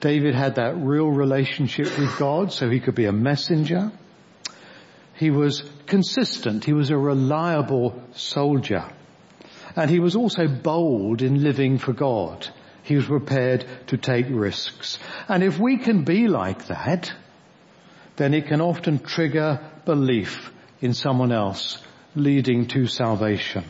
David 0.00 0.34
had 0.34 0.56
that 0.56 0.76
real 0.76 1.08
relationship 1.08 1.98
with 1.98 2.18
God 2.18 2.52
so 2.52 2.68
he 2.68 2.80
could 2.80 2.94
be 2.94 3.06
a 3.06 3.12
messenger. 3.12 3.92
He 5.14 5.30
was 5.30 5.62
consistent. 5.86 6.64
He 6.64 6.74
was 6.74 6.90
a 6.90 6.98
reliable 6.98 8.02
soldier. 8.12 8.84
And 9.76 9.90
he 9.90 10.00
was 10.00 10.16
also 10.16 10.48
bold 10.48 11.20
in 11.20 11.42
living 11.42 11.78
for 11.78 11.92
God. 11.92 12.48
He 12.82 12.96
was 12.96 13.06
prepared 13.06 13.66
to 13.88 13.98
take 13.98 14.26
risks. 14.30 14.98
And 15.28 15.42
if 15.42 15.58
we 15.58 15.76
can 15.76 16.04
be 16.04 16.28
like 16.28 16.66
that, 16.68 17.12
then 18.16 18.32
it 18.32 18.46
can 18.46 18.62
often 18.62 18.98
trigger 18.98 19.60
belief 19.84 20.50
in 20.80 20.94
someone 20.94 21.30
else 21.30 21.82
leading 22.14 22.66
to 22.68 22.86
salvation. 22.86 23.64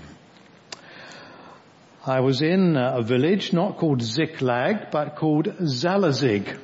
I 2.07 2.21
was 2.21 2.41
in 2.41 2.77
a 2.77 3.03
village 3.03 3.53
not 3.53 3.79
called 3.79 4.01
Ziklag, 4.01 4.93
but 4.93 5.17
called 5.17 5.47
Zalazig. 5.47 6.57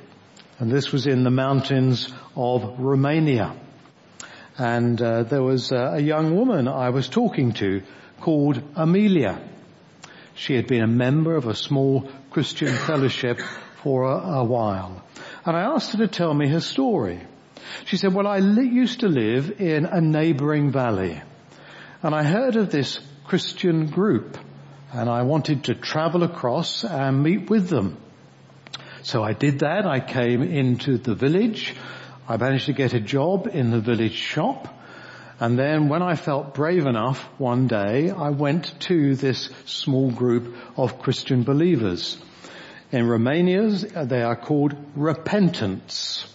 And 0.60 0.70
this 0.70 0.92
was 0.92 1.08
in 1.08 1.24
the 1.24 1.30
mountains 1.30 2.12
of 2.36 2.78
Romania. 2.78 3.56
And 4.56 5.02
uh, 5.02 5.24
there 5.24 5.42
was 5.42 5.72
a 5.72 6.00
young 6.00 6.36
woman 6.36 6.68
I 6.68 6.90
was 6.90 7.08
talking 7.08 7.54
to 7.54 7.82
called 8.22 8.62
Amelia. 8.74 9.40
She 10.34 10.54
had 10.54 10.66
been 10.66 10.82
a 10.82 10.86
member 10.86 11.36
of 11.36 11.46
a 11.46 11.54
small 11.54 12.08
Christian 12.30 12.74
fellowship 12.74 13.38
for 13.82 14.04
a, 14.04 14.16
a 14.38 14.44
while. 14.44 15.04
And 15.44 15.56
I 15.56 15.62
asked 15.74 15.92
her 15.92 15.98
to 15.98 16.08
tell 16.08 16.32
me 16.32 16.48
her 16.48 16.60
story. 16.60 17.20
She 17.84 17.96
said, 17.96 18.14
well, 18.14 18.26
I 18.26 18.38
li- 18.38 18.68
used 18.68 19.00
to 19.00 19.08
live 19.08 19.60
in 19.60 19.84
a 19.84 20.00
neighboring 20.00 20.72
valley 20.72 21.20
and 22.02 22.14
I 22.14 22.24
heard 22.24 22.56
of 22.56 22.70
this 22.70 22.98
Christian 23.26 23.86
group 23.86 24.36
and 24.92 25.08
I 25.08 25.22
wanted 25.22 25.64
to 25.64 25.74
travel 25.74 26.22
across 26.22 26.84
and 26.84 27.22
meet 27.22 27.48
with 27.48 27.68
them. 27.68 27.96
So 29.02 29.22
I 29.22 29.32
did 29.32 29.60
that. 29.60 29.86
I 29.86 30.00
came 30.00 30.42
into 30.42 30.98
the 30.98 31.14
village. 31.14 31.74
I 32.28 32.36
managed 32.36 32.66
to 32.66 32.72
get 32.72 32.92
a 32.92 33.00
job 33.00 33.48
in 33.52 33.70
the 33.70 33.80
village 33.80 34.14
shop. 34.14 34.68
And 35.40 35.58
then 35.58 35.88
when 35.88 36.02
I 36.02 36.14
felt 36.14 36.54
brave 36.54 36.86
enough 36.86 37.22
one 37.38 37.66
day, 37.66 38.10
I 38.10 38.30
went 38.30 38.78
to 38.80 39.14
this 39.14 39.50
small 39.64 40.10
group 40.10 40.54
of 40.76 41.00
Christian 41.00 41.42
believers. 41.42 42.18
In 42.90 43.08
Romania, 43.08 43.68
they 43.70 44.22
are 44.22 44.36
called 44.36 44.74
repentants. 44.96 46.26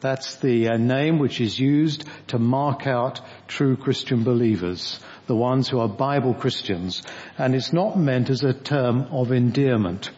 That's 0.00 0.36
the 0.36 0.68
uh, 0.68 0.76
name 0.76 1.18
which 1.18 1.40
is 1.40 1.58
used 1.58 2.04
to 2.28 2.38
mark 2.38 2.86
out 2.86 3.20
true 3.48 3.76
Christian 3.76 4.22
believers, 4.22 5.00
the 5.26 5.34
ones 5.34 5.68
who 5.68 5.80
are 5.80 5.88
Bible 5.88 6.34
Christians, 6.34 7.02
and 7.38 7.54
it's 7.54 7.72
not 7.72 7.98
meant 7.98 8.28
as 8.28 8.44
a 8.44 8.52
term 8.52 9.08
of 9.10 9.32
endearment. 9.32 10.10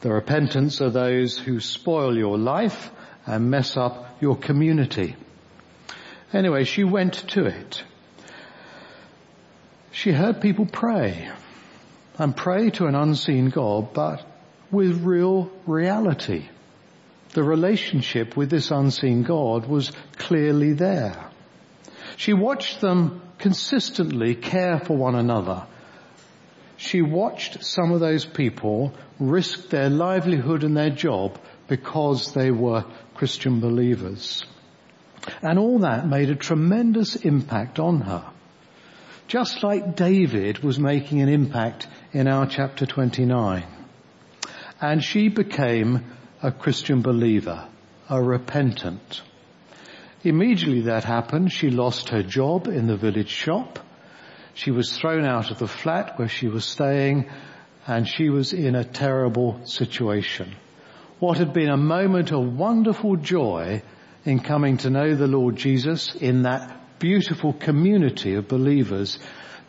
The 0.00 0.08
repentants 0.08 0.80
are 0.80 0.90
those 0.90 1.38
who 1.38 1.60
spoil 1.60 2.18
your 2.18 2.36
life 2.36 2.90
and 3.24 3.50
mess 3.50 3.76
up 3.76 4.16
your 4.20 4.36
community. 4.36 5.14
Anyway, 6.32 6.64
she 6.64 6.84
went 6.84 7.14
to 7.30 7.44
it. 7.44 7.82
She 9.90 10.12
heard 10.12 10.40
people 10.40 10.66
pray 10.66 11.28
and 12.18 12.36
pray 12.36 12.70
to 12.70 12.86
an 12.86 12.94
unseen 12.94 13.50
God, 13.50 13.92
but 13.92 14.24
with 14.70 15.02
real 15.04 15.50
reality. 15.66 16.48
The 17.34 17.42
relationship 17.42 18.36
with 18.36 18.50
this 18.50 18.70
unseen 18.70 19.22
God 19.22 19.66
was 19.66 19.92
clearly 20.16 20.72
there. 20.72 21.30
She 22.16 22.32
watched 22.32 22.80
them 22.80 23.20
consistently 23.38 24.34
care 24.34 24.78
for 24.78 24.96
one 24.96 25.14
another. 25.14 25.66
She 26.76 27.02
watched 27.02 27.64
some 27.64 27.92
of 27.92 28.00
those 28.00 28.24
people 28.24 28.92
risk 29.18 29.68
their 29.68 29.90
livelihood 29.90 30.64
and 30.64 30.76
their 30.76 30.90
job 30.90 31.38
because 31.68 32.32
they 32.32 32.50
were 32.50 32.84
Christian 33.14 33.60
believers. 33.60 34.44
And 35.42 35.58
all 35.58 35.80
that 35.80 36.06
made 36.06 36.30
a 36.30 36.34
tremendous 36.34 37.16
impact 37.16 37.78
on 37.78 38.00
her. 38.02 38.24
Just 39.28 39.62
like 39.62 39.96
David 39.96 40.58
was 40.60 40.78
making 40.78 41.20
an 41.20 41.28
impact 41.28 41.86
in 42.12 42.28
our 42.28 42.46
chapter 42.46 42.86
29. 42.86 43.64
And 44.80 45.02
she 45.02 45.28
became 45.28 46.04
a 46.42 46.50
Christian 46.50 47.02
believer, 47.02 47.68
a 48.08 48.22
repentant. 48.22 49.22
Immediately 50.24 50.82
that 50.82 51.04
happened, 51.04 51.52
she 51.52 51.70
lost 51.70 52.10
her 52.10 52.22
job 52.22 52.66
in 52.66 52.86
the 52.86 52.96
village 52.96 53.30
shop. 53.30 53.78
She 54.54 54.70
was 54.70 54.96
thrown 54.96 55.24
out 55.24 55.50
of 55.50 55.58
the 55.58 55.68
flat 55.68 56.18
where 56.18 56.28
she 56.28 56.48
was 56.48 56.64
staying 56.64 57.30
and 57.86 58.06
she 58.06 58.28
was 58.28 58.52
in 58.52 58.74
a 58.74 58.84
terrible 58.84 59.64
situation. 59.64 60.54
What 61.18 61.38
had 61.38 61.52
been 61.52 61.70
a 61.70 61.76
moment 61.76 62.32
of 62.32 62.56
wonderful 62.56 63.16
joy 63.16 63.82
in 64.24 64.40
coming 64.40 64.76
to 64.78 64.90
know 64.90 65.14
the 65.14 65.26
Lord 65.26 65.56
Jesus 65.56 66.14
in 66.14 66.42
that 66.42 66.98
beautiful 66.98 67.52
community 67.52 68.34
of 68.34 68.48
believers 68.48 69.18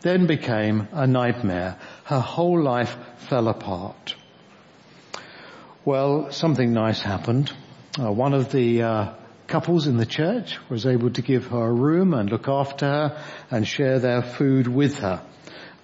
then 0.02 0.26
became 0.26 0.86
a 0.92 1.06
nightmare. 1.06 1.78
Her 2.04 2.20
whole 2.20 2.62
life 2.62 2.96
fell 3.28 3.48
apart. 3.48 4.14
Well, 5.84 6.30
something 6.30 6.72
nice 6.72 7.00
happened. 7.00 7.52
Uh, 7.98 8.12
one 8.12 8.34
of 8.34 8.52
the 8.52 8.82
uh, 8.82 9.14
couples 9.46 9.86
in 9.86 9.96
the 9.96 10.06
church 10.06 10.58
was 10.68 10.86
able 10.86 11.10
to 11.10 11.22
give 11.22 11.46
her 11.48 11.64
a 11.64 11.72
room 11.72 12.14
and 12.14 12.30
look 12.30 12.48
after 12.48 12.86
her 12.86 13.24
and 13.50 13.66
share 13.66 13.98
their 13.98 14.22
food 14.22 14.68
with 14.68 14.98
her. 14.98 15.22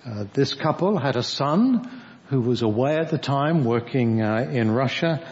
Uh, 0.06 0.24
this 0.32 0.54
couple 0.54 0.98
had 0.98 1.16
a 1.16 1.22
son 1.22 2.02
who 2.28 2.40
was 2.40 2.62
away 2.62 2.96
at 2.96 3.10
the 3.10 3.18
time 3.18 3.64
working 3.64 4.22
uh, 4.22 4.48
in 4.50 4.70
Russia 4.70 5.26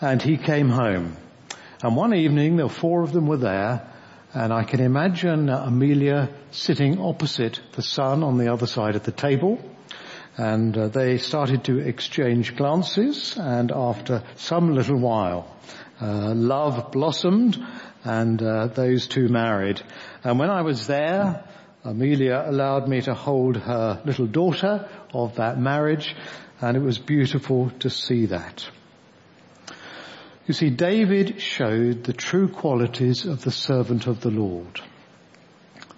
and 0.00 0.20
he 0.20 0.36
came 0.36 0.68
home. 0.68 1.16
And 1.82 1.96
one 1.96 2.14
evening, 2.14 2.56
the 2.56 2.68
four 2.68 3.02
of 3.02 3.12
them 3.12 3.26
were 3.26 3.38
there 3.38 3.90
and 4.34 4.52
I 4.52 4.64
can 4.64 4.80
imagine 4.80 5.48
Amelia 5.48 6.28
sitting 6.50 7.00
opposite 7.00 7.60
the 7.72 7.82
son 7.82 8.22
on 8.22 8.38
the 8.38 8.52
other 8.52 8.66
side 8.66 8.94
of 8.96 9.02
the 9.02 9.12
table 9.12 9.58
and 10.36 10.76
uh, 10.76 10.88
they 10.88 11.18
started 11.18 11.64
to 11.64 11.78
exchange 11.78 12.54
glances 12.56 13.36
and 13.36 13.72
after 13.72 14.22
some 14.36 14.74
little 14.74 14.98
while 14.98 15.56
uh, 16.00 16.32
love 16.34 16.92
blossomed 16.92 17.58
and 18.04 18.40
uh, 18.42 18.68
those 18.68 19.08
two 19.08 19.28
married 19.28 19.82
and 20.22 20.38
when 20.38 20.50
I 20.50 20.62
was 20.62 20.86
there 20.86 21.44
Amelia 21.82 22.44
allowed 22.46 22.88
me 22.88 23.00
to 23.02 23.14
hold 23.14 23.56
her 23.56 24.00
little 24.04 24.26
daughter 24.26 24.88
of 25.12 25.36
that 25.36 25.58
marriage 25.58 26.14
and 26.60 26.76
it 26.76 26.82
was 26.82 26.98
beautiful 26.98 27.70
to 27.80 27.88
see 27.88 28.26
that. 28.26 28.68
You 30.50 30.54
see, 30.54 30.70
David 30.70 31.40
showed 31.40 32.02
the 32.02 32.12
true 32.12 32.48
qualities 32.48 33.24
of 33.24 33.42
the 33.42 33.52
servant 33.52 34.08
of 34.08 34.20
the 34.20 34.32
Lord. 34.32 34.80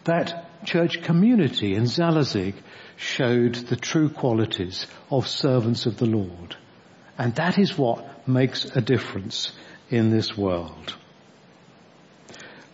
That 0.05 0.67
church 0.67 1.01
community 1.01 1.75
in 1.75 1.85
Zalazig 1.85 2.57
showed 2.97 3.55
the 3.55 3.77
true 3.77 4.11
qualities 4.11 4.87
of 5.11 5.27
servants 5.27 5.87
of 5.87 5.97
the 5.97 6.05
Lord. 6.05 6.55
And 7.17 7.35
that 7.37 7.59
is 7.59 7.79
what 7.79 8.29
makes 8.29 8.67
a 8.67 8.83
difference 8.83 9.53
in 9.89 10.11
this 10.11 10.37
world. 10.37 10.97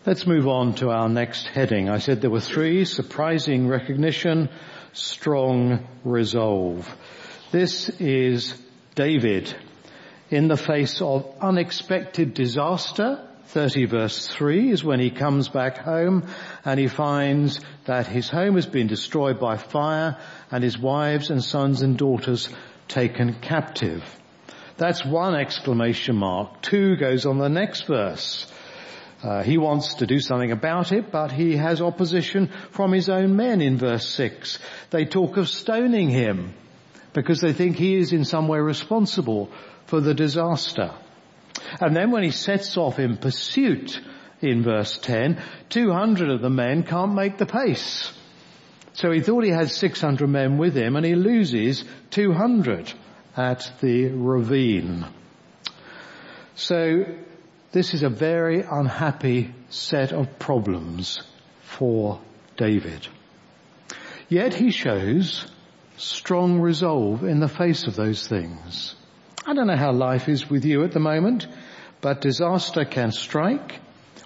Let's 0.04 0.26
move 0.26 0.48
on 0.48 0.74
to 0.80 0.90
our 0.90 1.08
next 1.08 1.46
heading. 1.46 1.88
I 1.88 1.98
said 1.98 2.20
there 2.20 2.28
were 2.28 2.40
three, 2.40 2.86
surprising 2.86 3.68
recognition, 3.68 4.48
strong 4.94 5.86
resolve. 6.02 6.92
This 7.52 7.88
is 8.00 8.60
David 8.96 9.54
in 10.30 10.48
the 10.48 10.56
face 10.56 11.00
of 11.00 11.26
unexpected 11.40 12.34
disaster 12.34 13.24
30 13.48 13.86
verse 13.86 14.28
3 14.28 14.70
is 14.70 14.84
when 14.84 15.00
he 15.00 15.10
comes 15.10 15.48
back 15.48 15.78
home 15.78 16.26
and 16.66 16.78
he 16.78 16.86
finds 16.86 17.60
that 17.86 18.06
his 18.06 18.28
home 18.28 18.56
has 18.56 18.66
been 18.66 18.86
destroyed 18.86 19.40
by 19.40 19.56
fire 19.56 20.18
and 20.50 20.62
his 20.62 20.78
wives 20.78 21.30
and 21.30 21.42
sons 21.42 21.80
and 21.80 21.96
daughters 21.96 22.50
taken 22.88 23.40
captive. 23.40 24.04
That's 24.76 25.04
one 25.04 25.34
exclamation 25.34 26.16
mark. 26.16 26.60
Two 26.60 26.96
goes 26.96 27.24
on 27.24 27.38
the 27.38 27.48
next 27.48 27.86
verse. 27.86 28.46
Uh, 29.22 29.42
he 29.42 29.56
wants 29.56 29.94
to 29.94 30.06
do 30.06 30.20
something 30.20 30.52
about 30.52 30.92
it, 30.92 31.10
but 31.10 31.32
he 31.32 31.56
has 31.56 31.80
opposition 31.80 32.52
from 32.70 32.92
his 32.92 33.08
own 33.08 33.34
men 33.34 33.62
in 33.62 33.78
verse 33.78 34.06
6. 34.10 34.58
They 34.90 35.06
talk 35.06 35.38
of 35.38 35.48
stoning 35.48 36.10
him 36.10 36.52
because 37.14 37.40
they 37.40 37.54
think 37.54 37.76
he 37.76 37.96
is 37.96 38.12
in 38.12 38.24
some 38.24 38.46
way 38.46 38.58
responsible 38.58 39.50
for 39.88 40.01
the 40.01 40.14
disaster. 40.14 40.92
And 41.81 41.96
then 41.96 42.11
when 42.11 42.22
he 42.22 42.31
sets 42.31 42.77
off 42.77 42.98
in 42.98 43.16
pursuit 43.16 44.01
in 44.40 44.62
verse 44.62 44.98
10, 44.98 45.42
200 45.70 46.31
of 46.31 46.42
the 46.42 46.51
men 46.51 46.83
can't 46.83 47.14
make 47.14 47.38
the 47.38 47.46
pace. 47.46 48.12
So 48.92 49.11
he 49.11 49.20
thought 49.20 49.44
he 49.44 49.51
had 49.51 49.70
600 49.70 50.27
men 50.29 50.59
with 50.59 50.77
him 50.77 50.94
and 50.96 51.07
he 51.07 51.14
loses 51.14 51.85
200 52.11 52.92
at 53.37 53.72
the 53.81 54.09
ravine. 54.09 55.07
So 56.55 57.05
this 57.72 57.94
is 57.94 58.03
a 58.03 58.11
very 58.11 58.62
unhappy 58.62 59.55
set 59.70 60.12
of 60.12 60.38
problems 60.38 61.22
for 61.62 62.20
David. 62.57 63.07
Yet 64.29 64.53
he 64.53 64.70
shows 64.70 65.46
strong 65.96 66.61
resolve 66.61 67.24
in 67.24 67.40
the 67.40 67.48
face 67.48 67.87
of 67.87 67.96
those 67.96 68.27
things. 68.27 68.94
I 69.48 69.54
don't 69.54 69.66
know 69.66 69.76
how 69.78 69.92
life 69.92 70.28
is 70.28 70.50
with 70.50 70.66
you 70.66 70.84
at 70.84 70.92
the 70.92 71.00
moment, 71.00 71.46
but 72.02 72.20
disaster 72.20 72.84
can 72.84 73.12
strike. 73.12 73.80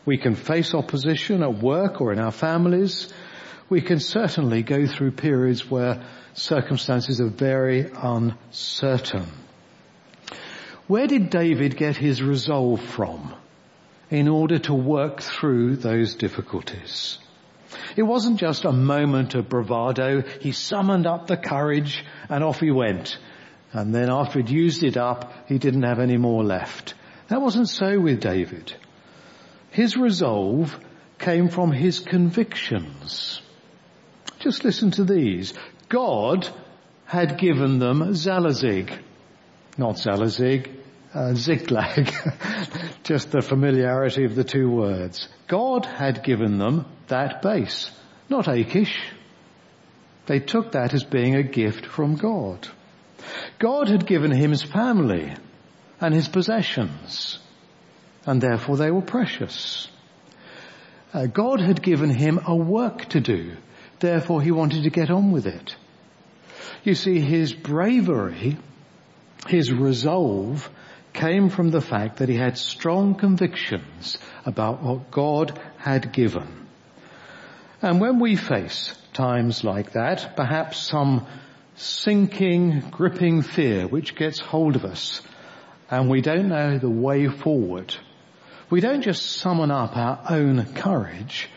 We 0.04 0.18
can 0.18 0.34
face 0.34 0.74
opposition 0.74 1.44
at 1.44 1.62
work 1.62 2.00
or 2.00 2.12
in 2.12 2.18
our 2.18 2.32
families. 2.32 3.08
We 3.68 3.82
can 3.82 4.00
certainly 4.00 4.64
go 4.64 4.84
through 4.84 5.12
periods 5.12 5.70
where 5.70 6.02
circumstances 6.34 7.20
are 7.20 7.28
very 7.28 7.88
uncertain. 7.94 9.26
Where 10.88 11.06
did 11.06 11.30
David 11.30 11.76
get 11.76 11.96
his 11.96 12.20
resolve 12.20 12.80
from 12.80 13.32
in 14.10 14.26
order 14.26 14.58
to 14.58 14.74
work 14.74 15.20
through 15.20 15.76
those 15.76 16.16
difficulties? 16.16 17.20
It 17.94 18.02
wasn't 18.02 18.40
just 18.40 18.64
a 18.64 18.72
moment 18.72 19.36
of 19.36 19.48
bravado. 19.48 20.24
He 20.40 20.50
summoned 20.50 21.06
up 21.06 21.28
the 21.28 21.36
courage 21.36 22.04
and 22.28 22.42
off 22.42 22.58
he 22.58 22.72
went. 22.72 23.18
And 23.72 23.94
then 23.94 24.10
after 24.10 24.38
he'd 24.38 24.50
used 24.50 24.82
it 24.82 24.96
up, 24.96 25.32
he 25.46 25.58
didn't 25.58 25.84
have 25.84 25.98
any 25.98 26.18
more 26.18 26.44
left. 26.44 26.94
That 27.28 27.40
wasn't 27.40 27.68
so 27.68 27.98
with 27.98 28.20
David. 28.20 28.74
His 29.70 29.96
resolve 29.96 30.78
came 31.18 31.48
from 31.48 31.72
his 31.72 31.98
convictions. 31.98 33.40
Just 34.40 34.64
listen 34.64 34.90
to 34.92 35.04
these. 35.04 35.54
God 35.88 36.48
had 37.06 37.38
given 37.38 37.78
them 37.78 38.00
Zalazig. 38.12 38.98
Not 39.78 39.96
Zalazig, 39.96 40.68
uh, 41.14 41.34
Ziklag. 41.34 42.12
Just 43.04 43.30
the 43.30 43.40
familiarity 43.40 44.24
of 44.24 44.34
the 44.34 44.44
two 44.44 44.68
words. 44.70 45.28
God 45.48 45.86
had 45.86 46.22
given 46.22 46.58
them 46.58 46.86
that 47.08 47.40
base, 47.40 47.90
not 48.28 48.48
Achish. 48.48 48.98
They 50.26 50.40
took 50.40 50.72
that 50.72 50.92
as 50.92 51.04
being 51.04 51.34
a 51.34 51.42
gift 51.42 51.86
from 51.86 52.16
God. 52.16 52.68
God 53.58 53.88
had 53.88 54.06
given 54.06 54.30
him 54.30 54.50
his 54.50 54.62
family 54.62 55.34
and 56.00 56.14
his 56.14 56.28
possessions, 56.28 57.38
and 58.26 58.40
therefore 58.40 58.76
they 58.76 58.90
were 58.90 59.02
precious. 59.02 59.88
Uh, 61.12 61.26
God 61.26 61.60
had 61.60 61.82
given 61.82 62.10
him 62.10 62.40
a 62.46 62.56
work 62.56 63.06
to 63.10 63.20
do, 63.20 63.56
therefore 64.00 64.40
he 64.42 64.50
wanted 64.50 64.84
to 64.84 64.90
get 64.90 65.10
on 65.10 65.30
with 65.30 65.46
it. 65.46 65.76
You 66.84 66.94
see, 66.94 67.20
his 67.20 67.52
bravery, 67.52 68.56
his 69.46 69.72
resolve, 69.72 70.68
came 71.12 71.50
from 71.50 71.70
the 71.70 71.80
fact 71.80 72.18
that 72.18 72.28
he 72.28 72.36
had 72.36 72.56
strong 72.56 73.14
convictions 73.14 74.18
about 74.44 74.82
what 74.82 75.10
God 75.10 75.60
had 75.76 76.12
given. 76.12 76.66
And 77.82 78.00
when 78.00 78.18
we 78.18 78.36
face 78.36 78.96
times 79.12 79.62
like 79.62 79.92
that, 79.92 80.36
perhaps 80.36 80.78
some 80.78 81.26
sinking, 81.74 82.80
gripping 82.90 83.42
fear 83.42 83.86
which 83.86 84.14
gets 84.14 84.40
hold 84.40 84.76
of 84.76 84.84
us 84.84 85.22
and 85.90 86.08
we 86.08 86.20
don't 86.20 86.48
know 86.48 86.78
the 86.78 86.90
way 86.90 87.28
forward, 87.28 87.94
we 88.70 88.80
don't 88.80 89.02
just 89.02 89.32
summon 89.32 89.70
up 89.70 89.96
our 89.96 90.24
own 90.30 90.74
courage, 90.74 91.50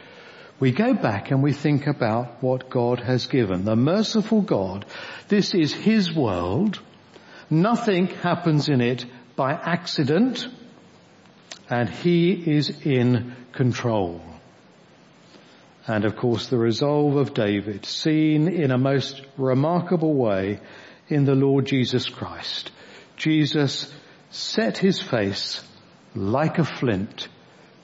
we 0.59 0.71
go 0.71 0.93
back 0.93 1.31
and 1.31 1.43
we 1.43 1.53
think 1.53 1.87
about 1.87 2.41
what 2.41 2.69
God 2.69 2.99
has 2.99 3.27
given. 3.27 3.65
The 3.65 3.75
merciful 3.75 4.41
God, 4.41 4.85
this 5.27 5.53
is 5.53 5.73
His 5.73 6.13
world. 6.13 6.79
Nothing 7.49 8.07
happens 8.07 8.69
in 8.69 8.81
it 8.81 9.05
by 9.35 9.53
accident 9.53 10.47
and 11.69 11.89
He 11.89 12.31
is 12.31 12.85
in 12.85 13.35
control. 13.51 14.21
And 15.87 16.05
of 16.05 16.15
course 16.15 16.47
the 16.47 16.57
resolve 16.57 17.15
of 17.15 17.33
David 17.33 17.85
seen 17.85 18.47
in 18.47 18.71
a 18.71 18.77
most 18.77 19.21
remarkable 19.37 20.13
way 20.13 20.59
in 21.07 21.25
the 21.25 21.35
Lord 21.35 21.65
Jesus 21.65 22.09
Christ. 22.09 22.71
Jesus 23.17 23.93
set 24.31 24.77
his 24.77 25.01
face 25.01 25.63
like 26.15 26.57
a 26.57 26.65
flint 26.65 27.27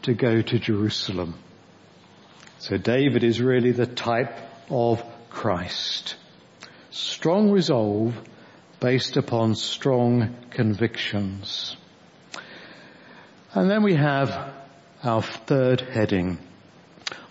to 0.04 0.14
go 0.14 0.42
to 0.42 0.60
Jerusalem. 0.60 1.36
So 2.58 2.78
David 2.78 3.24
is 3.24 3.42
really 3.42 3.72
the 3.72 3.86
type 3.86 4.38
of 4.70 5.04
Christ. 5.30 6.16
Strong 6.90 7.52
resolve 7.52 8.16
based 8.80 9.16
upon 9.18 9.56
strong 9.56 10.36
convictions. 10.50 11.78
And 13.54 13.70
then 13.70 13.84
we 13.84 13.96
have 13.96 14.54
our 15.04 15.22
third 15.22 15.82
heading, 15.82 16.40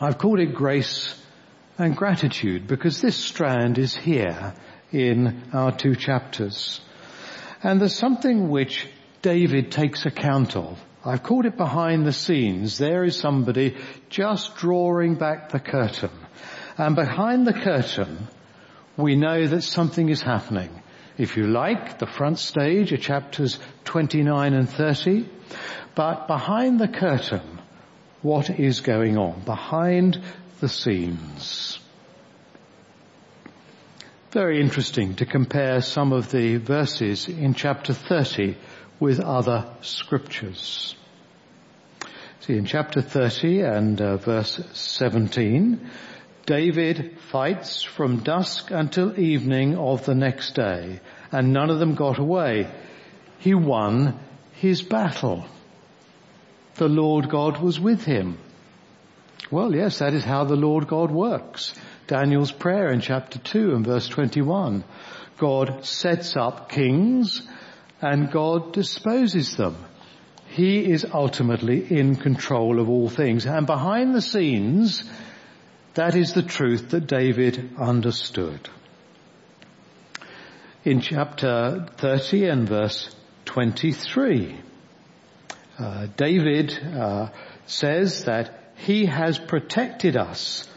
I've 0.00 0.18
called 0.18 0.40
it 0.40 0.54
grace 0.54 1.14
and 1.78 1.96
gratitude 1.96 2.66
because 2.66 3.00
this 3.00 3.16
strand 3.16 3.78
is 3.78 3.94
here 3.94 4.54
in 4.92 5.42
our 5.52 5.76
two 5.76 5.94
chapters. 5.94 6.80
And 7.62 7.80
there's 7.80 7.94
something 7.94 8.48
which 8.48 8.86
David 9.22 9.70
takes 9.70 10.06
account 10.06 10.56
of. 10.56 10.82
I've 11.04 11.22
called 11.22 11.46
it 11.46 11.56
behind 11.56 12.06
the 12.06 12.12
scenes. 12.12 12.76
There 12.76 13.04
is 13.04 13.18
somebody 13.18 13.76
just 14.10 14.56
drawing 14.56 15.14
back 15.14 15.50
the 15.50 15.60
curtain. 15.60 16.10
And 16.76 16.94
behind 16.94 17.46
the 17.46 17.54
curtain, 17.54 18.28
we 18.96 19.16
know 19.16 19.46
that 19.46 19.62
something 19.62 20.08
is 20.08 20.20
happening. 20.20 20.82
If 21.16 21.36
you 21.36 21.46
like, 21.46 21.98
the 21.98 22.06
front 22.06 22.38
stage 22.38 22.92
are 22.92 22.98
chapters 22.98 23.58
29 23.84 24.54
and 24.54 24.68
30. 24.68 25.28
But 25.94 26.26
behind 26.26 26.80
the 26.80 26.88
curtain, 26.88 27.59
what 28.22 28.50
is 28.50 28.80
going 28.80 29.16
on 29.16 29.40
behind 29.40 30.20
the 30.60 30.68
scenes. 30.68 31.78
Very 34.30 34.60
interesting 34.60 35.16
to 35.16 35.26
compare 35.26 35.80
some 35.80 36.12
of 36.12 36.30
the 36.30 36.56
verses 36.56 37.28
in 37.28 37.54
chapter 37.54 37.92
30 37.92 38.56
with 39.00 39.18
other 39.18 39.68
scriptures. 39.80 40.94
See, 42.40 42.56
in 42.56 42.64
chapter 42.64 43.02
30 43.02 43.62
and 43.62 44.00
uh, 44.00 44.16
verse 44.18 44.60
17, 44.72 45.90
David 46.46 47.18
fights 47.30 47.82
from 47.82 48.22
dusk 48.22 48.70
until 48.70 49.18
evening 49.18 49.76
of 49.76 50.04
the 50.04 50.14
next 50.14 50.54
day, 50.54 51.00
and 51.32 51.52
none 51.52 51.70
of 51.70 51.78
them 51.78 51.94
got 51.94 52.18
away. 52.18 52.70
He 53.38 53.54
won 53.54 54.18
his 54.52 54.82
battle 54.82 55.46
the 56.76 56.88
Lord 56.88 57.28
God 57.28 57.60
was 57.60 57.78
with 57.78 58.04
him. 58.04 58.38
Well, 59.50 59.74
yes, 59.74 59.98
that 59.98 60.14
is 60.14 60.24
how 60.24 60.44
the 60.44 60.56
Lord 60.56 60.86
God 60.86 61.10
works. 61.10 61.74
Daniel's 62.06 62.52
prayer 62.52 62.90
in 62.90 63.00
chapter 63.00 63.38
2 63.38 63.74
and 63.74 63.84
verse 63.84 64.08
21. 64.08 64.84
God 65.38 65.84
sets 65.84 66.36
up 66.36 66.68
kings 66.68 67.42
and 68.00 68.30
God 68.30 68.72
disposes 68.72 69.56
them. 69.56 69.76
He 70.48 70.90
is 70.90 71.06
ultimately 71.12 71.86
in 71.90 72.16
control 72.16 72.80
of 72.80 72.88
all 72.88 73.08
things. 73.08 73.46
And 73.46 73.66
behind 73.66 74.14
the 74.14 74.22
scenes, 74.22 75.04
that 75.94 76.16
is 76.16 76.32
the 76.32 76.42
truth 76.42 76.90
that 76.90 77.06
David 77.06 77.70
understood. 77.78 78.68
In 80.84 81.00
chapter 81.00 81.86
30 81.98 82.46
and 82.46 82.68
verse 82.68 83.14
23, 83.44 84.56
uh, 85.80 86.06
David 86.16 86.78
uh, 86.78 87.30
says 87.66 88.24
that 88.24 88.72
he 88.76 89.06
has 89.06 89.38
protected 89.38 90.16
us 90.16 90.68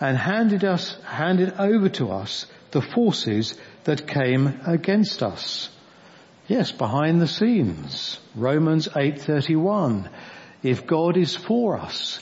and 0.00 0.16
handed 0.16 0.64
us, 0.64 0.96
handed 1.04 1.54
over 1.58 1.88
to 1.88 2.10
us 2.10 2.46
the 2.70 2.82
forces 2.82 3.58
that 3.84 4.06
came 4.06 4.60
against 4.66 5.22
us. 5.22 5.70
Yes, 6.46 6.72
behind 6.72 7.20
the 7.20 7.26
scenes. 7.26 8.18
Romans 8.34 8.88
8:31. 8.88 10.08
If 10.62 10.86
God 10.86 11.16
is 11.16 11.36
for 11.36 11.78
us, 11.78 12.20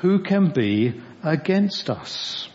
who 0.00 0.22
can 0.22 0.52
be 0.52 1.00
against 1.22 1.90
us? 1.90 2.48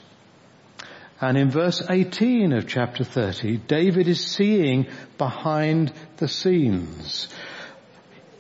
And 1.20 1.38
in 1.38 1.50
verse 1.50 1.82
18 1.90 2.54
of 2.54 2.68
chapter 2.68 3.04
30, 3.04 3.58
David 3.58 4.08
is 4.08 4.24
seeing 4.24 4.88
behind 5.18 5.92
the 6.18 6.28
scenes. 6.28 7.28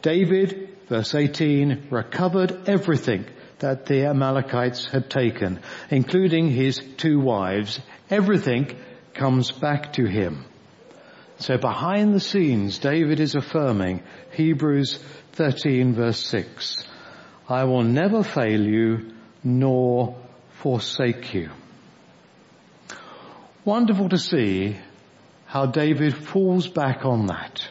David 0.01 0.67
verse 0.87 1.13
18, 1.13 1.87
recovered 1.91 2.67
everything 2.67 3.25
that 3.59 3.85
the 3.85 4.05
Amalekites 4.05 4.85
had 4.85 5.09
taken, 5.09 5.59
including 5.89 6.49
his 6.49 6.79
two 6.97 7.19
wives. 7.19 7.79
Everything 8.09 8.75
comes 9.13 9.51
back 9.51 9.93
to 9.93 10.05
him. 10.05 10.45
So 11.39 11.57
behind 11.57 12.13
the 12.13 12.19
scenes, 12.19 12.79
David 12.79 13.19
is 13.19 13.35
affirming 13.35 14.03
Hebrews 14.33 14.97
13 15.33 15.93
verse 15.93 16.19
6, 16.19 16.87
I 17.47 17.65
will 17.65 17.83
never 17.83 18.23
fail 18.23 18.61
you 18.61 19.13
nor 19.43 20.17
forsake 20.49 21.33
you. 21.33 21.49
Wonderful 23.63 24.09
to 24.09 24.17
see 24.17 24.77
how 25.45 25.67
David 25.67 26.15
falls 26.15 26.67
back 26.67 27.05
on 27.05 27.27
that. 27.27 27.69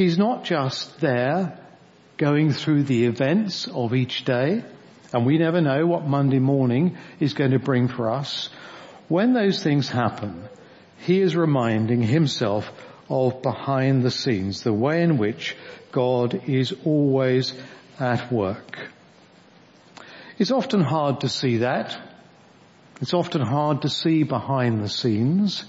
He's 0.00 0.16
not 0.16 0.44
just 0.44 0.98
there 1.00 1.58
going 2.16 2.54
through 2.54 2.84
the 2.84 3.04
events 3.04 3.68
of 3.68 3.94
each 3.94 4.24
day, 4.24 4.64
and 5.12 5.26
we 5.26 5.36
never 5.36 5.60
know 5.60 5.84
what 5.86 6.06
Monday 6.06 6.38
morning 6.38 6.96
is 7.18 7.34
going 7.34 7.50
to 7.50 7.58
bring 7.58 7.86
for 7.86 8.10
us. 8.10 8.48
When 9.08 9.34
those 9.34 9.62
things 9.62 9.90
happen, 9.90 10.48
he 11.00 11.20
is 11.20 11.36
reminding 11.36 12.00
himself 12.00 12.72
of 13.10 13.42
behind 13.42 14.02
the 14.02 14.10
scenes, 14.10 14.62
the 14.62 14.72
way 14.72 15.02
in 15.02 15.18
which 15.18 15.54
God 15.92 16.48
is 16.48 16.72
always 16.86 17.52
at 17.98 18.32
work. 18.32 18.78
It's 20.38 20.50
often 20.50 20.80
hard 20.80 21.20
to 21.20 21.28
see 21.28 21.58
that. 21.58 21.94
It's 23.02 23.12
often 23.12 23.42
hard 23.42 23.82
to 23.82 23.90
see 23.90 24.22
behind 24.22 24.82
the 24.82 24.88
scenes. 24.88 25.62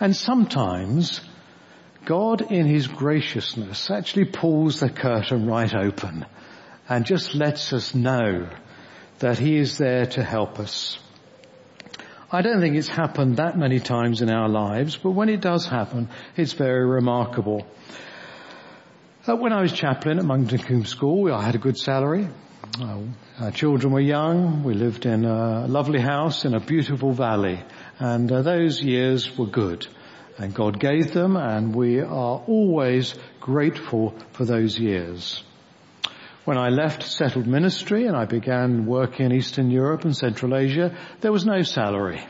And 0.00 0.16
sometimes 0.16 1.20
God 2.04 2.52
in 2.52 2.66
His 2.66 2.86
graciousness 2.86 3.90
actually 3.90 4.26
pulls 4.26 4.80
the 4.80 4.90
curtain 4.90 5.46
right 5.46 5.74
open 5.74 6.26
and 6.88 7.06
just 7.06 7.34
lets 7.34 7.72
us 7.72 7.94
know 7.94 8.48
that 9.20 9.38
He 9.38 9.56
is 9.56 9.78
there 9.78 10.06
to 10.06 10.22
help 10.22 10.58
us. 10.58 10.98
I 12.30 12.42
don't 12.42 12.60
think 12.60 12.76
it's 12.76 12.88
happened 12.88 13.36
that 13.36 13.56
many 13.56 13.80
times 13.80 14.20
in 14.20 14.28
our 14.28 14.48
lives, 14.48 14.96
but 14.96 15.12
when 15.12 15.28
it 15.28 15.40
does 15.40 15.66
happen, 15.66 16.08
it's 16.36 16.52
very 16.52 16.84
remarkable. 16.84 17.66
Uh, 19.26 19.36
when 19.36 19.52
I 19.52 19.62
was 19.62 19.72
chaplain 19.72 20.18
at 20.18 20.24
Monkton 20.24 20.58
Combe 20.58 20.84
School, 20.84 21.32
I 21.32 21.42
had 21.42 21.54
a 21.54 21.58
good 21.58 21.78
salary. 21.78 22.28
Uh, 22.80 22.98
our 23.38 23.52
children 23.52 23.92
were 23.92 24.00
young. 24.00 24.64
We 24.64 24.74
lived 24.74 25.06
in 25.06 25.24
a 25.24 25.66
lovely 25.68 26.00
house 26.00 26.44
in 26.44 26.54
a 26.54 26.60
beautiful 26.60 27.12
valley. 27.12 27.62
And 27.98 28.30
uh, 28.30 28.42
those 28.42 28.82
years 28.82 29.38
were 29.38 29.46
good. 29.46 29.86
And 30.36 30.52
God 30.52 30.80
gave 30.80 31.12
them 31.12 31.36
and 31.36 31.74
we 31.74 32.00
are 32.00 32.42
always 32.46 33.14
grateful 33.40 34.14
for 34.32 34.44
those 34.44 34.78
years. 34.78 35.42
When 36.44 36.58
I 36.58 36.68
left 36.68 37.02
settled 37.02 37.46
ministry 37.46 38.06
and 38.06 38.16
I 38.16 38.26
began 38.26 38.84
work 38.84 39.20
in 39.20 39.32
Eastern 39.32 39.70
Europe 39.70 40.04
and 40.04 40.16
Central 40.16 40.54
Asia, 40.54 40.94
there 41.20 41.32
was 41.32 41.46
no 41.46 41.62
salary. 41.62 42.20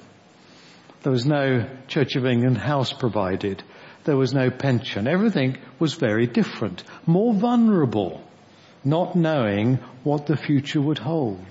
There 1.02 1.12
was 1.12 1.26
no 1.26 1.68
Church 1.88 2.14
of 2.16 2.24
England 2.24 2.58
house 2.58 2.92
provided. 2.92 3.62
There 4.04 4.16
was 4.16 4.32
no 4.32 4.50
pension. 4.50 5.08
Everything 5.08 5.56
was 5.78 5.94
very 5.94 6.26
different, 6.26 6.84
more 7.06 7.34
vulnerable, 7.34 8.22
not 8.84 9.16
knowing 9.16 9.80
what 10.02 10.26
the 10.26 10.36
future 10.36 10.80
would 10.80 10.98
hold. 10.98 11.46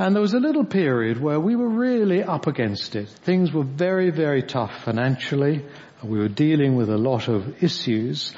And 0.00 0.14
there 0.14 0.22
was 0.22 0.34
a 0.34 0.38
little 0.38 0.64
period 0.64 1.20
where 1.20 1.40
we 1.40 1.56
were 1.56 1.68
really 1.68 2.22
up 2.22 2.46
against 2.46 2.94
it. 2.94 3.08
Things 3.08 3.52
were 3.52 3.64
very, 3.64 4.10
very 4.10 4.44
tough 4.44 4.84
financially. 4.84 5.64
We 6.04 6.18
were 6.18 6.28
dealing 6.28 6.76
with 6.76 6.88
a 6.88 6.96
lot 6.96 7.26
of 7.26 7.64
issues. 7.64 8.32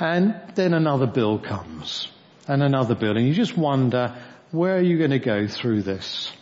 And 0.00 0.34
then 0.54 0.72
another 0.72 1.06
bill 1.06 1.38
comes 1.38 2.08
and 2.48 2.62
another 2.62 2.94
bill 2.94 3.18
and 3.18 3.28
you 3.28 3.34
just 3.34 3.56
wonder, 3.56 4.16
where 4.50 4.76
are 4.76 4.82
you 4.82 4.96
going 4.96 5.10
to 5.10 5.18
go 5.18 5.46
through 5.46 5.82
this? 5.82 6.32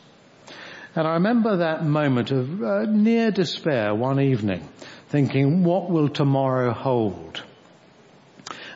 And 0.95 1.09
I 1.09 1.15
remember 1.15 1.57
that 1.57 1.85
moment 1.85 2.31
of 2.31 2.63
uh, 2.63 2.85
near 2.85 3.33
despair 3.33 3.93
one 3.95 4.21
evening, 4.21 4.69
thinking, 5.09 5.65
what 5.65 5.91
will 5.91 6.09
tomorrow 6.09 6.73
hold? 6.73 7.43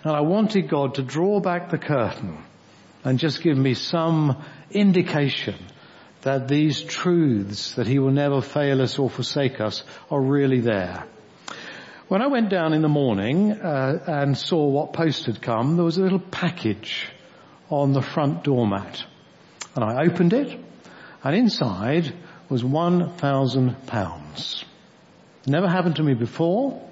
And 0.03 0.17
I 0.17 0.23
wanted 0.23 0.69
God 0.69 0.97
to 0.97 1.03
draw 1.03 1.39
back 1.39 1.71
the 1.71 1.79
curtain 1.79 2.43
and 3.05 3.21
just 3.21 3.41
give 3.41 3.57
me 3.57 3.75
some 3.75 4.45
indication 4.73 5.55
that 6.27 6.49
these 6.49 6.83
truths, 6.83 7.77
that 7.77 7.87
He 7.87 8.01
will 8.01 8.11
never 8.11 8.43
fail 8.43 8.83
us 8.83 8.99
or 8.99 9.09
forsake 9.09 9.61
us, 9.61 9.85
are 10.11 10.21
really 10.21 10.59
there. 10.61 11.07
When 12.09 12.21
I 12.21 12.27
went 12.27 12.51
down 12.51 12.73
in 12.73 12.83
the 12.83 12.89
morning 12.89 13.53
uh, 13.53 14.03
and 14.09 14.37
saw 14.37 14.67
what 14.67 14.93
post 14.93 15.27
had 15.27 15.41
come, 15.41 15.77
there 15.77 15.85
was 15.85 15.99
a 15.99 16.03
little 16.03 16.19
package 16.19 17.09
on 17.71 17.93
the 17.93 18.03
front 18.03 18.43
doormat. 18.43 19.05
And 19.77 19.85
I 19.85 20.05
opened 20.05 20.33
it, 20.33 20.59
and 21.23 21.37
inside 21.37 22.13
was 22.49 22.65
one 22.65 23.13
thousand 23.19 23.87
pounds. 23.87 24.65
Never 25.47 25.69
happened 25.69 25.97
to 25.97 26.03
me 26.03 26.15
before, 26.15 26.83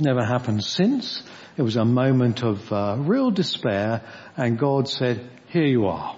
never 0.00 0.24
happened 0.24 0.64
since. 0.64 1.22
It 1.56 1.62
was 1.62 1.76
a 1.76 1.84
moment 1.84 2.42
of 2.42 2.72
uh, 2.72 2.96
real 2.98 3.30
despair, 3.30 4.02
and 4.36 4.58
God 4.58 4.88
said, 4.88 5.30
here 5.46 5.66
you 5.66 5.86
are. 5.86 6.16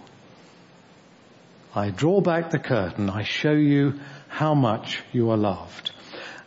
I 1.76 1.90
draw 1.90 2.20
back 2.20 2.50
the 2.50 2.60
curtain, 2.60 3.10
I 3.10 3.24
show 3.24 3.52
you 3.52 3.98
how 4.28 4.54
much 4.54 5.02
you 5.12 5.30
are 5.30 5.36
loved. 5.36 5.90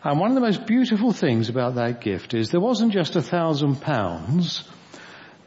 And 0.01 0.21
one 0.21 0.30
of 0.32 0.36
the 0.36 0.41
most 0.41 0.65
beautiful 0.65 1.11
things 1.11 1.49
about 1.49 1.75
that 1.75 1.99
gift 1.99 2.34
is 2.34 2.49
there 2.49 2.61
wasn't 2.61 2.93
just 2.93 3.17
a 3.17 3.21
thousand 3.21 3.82
pounds, 3.82 4.63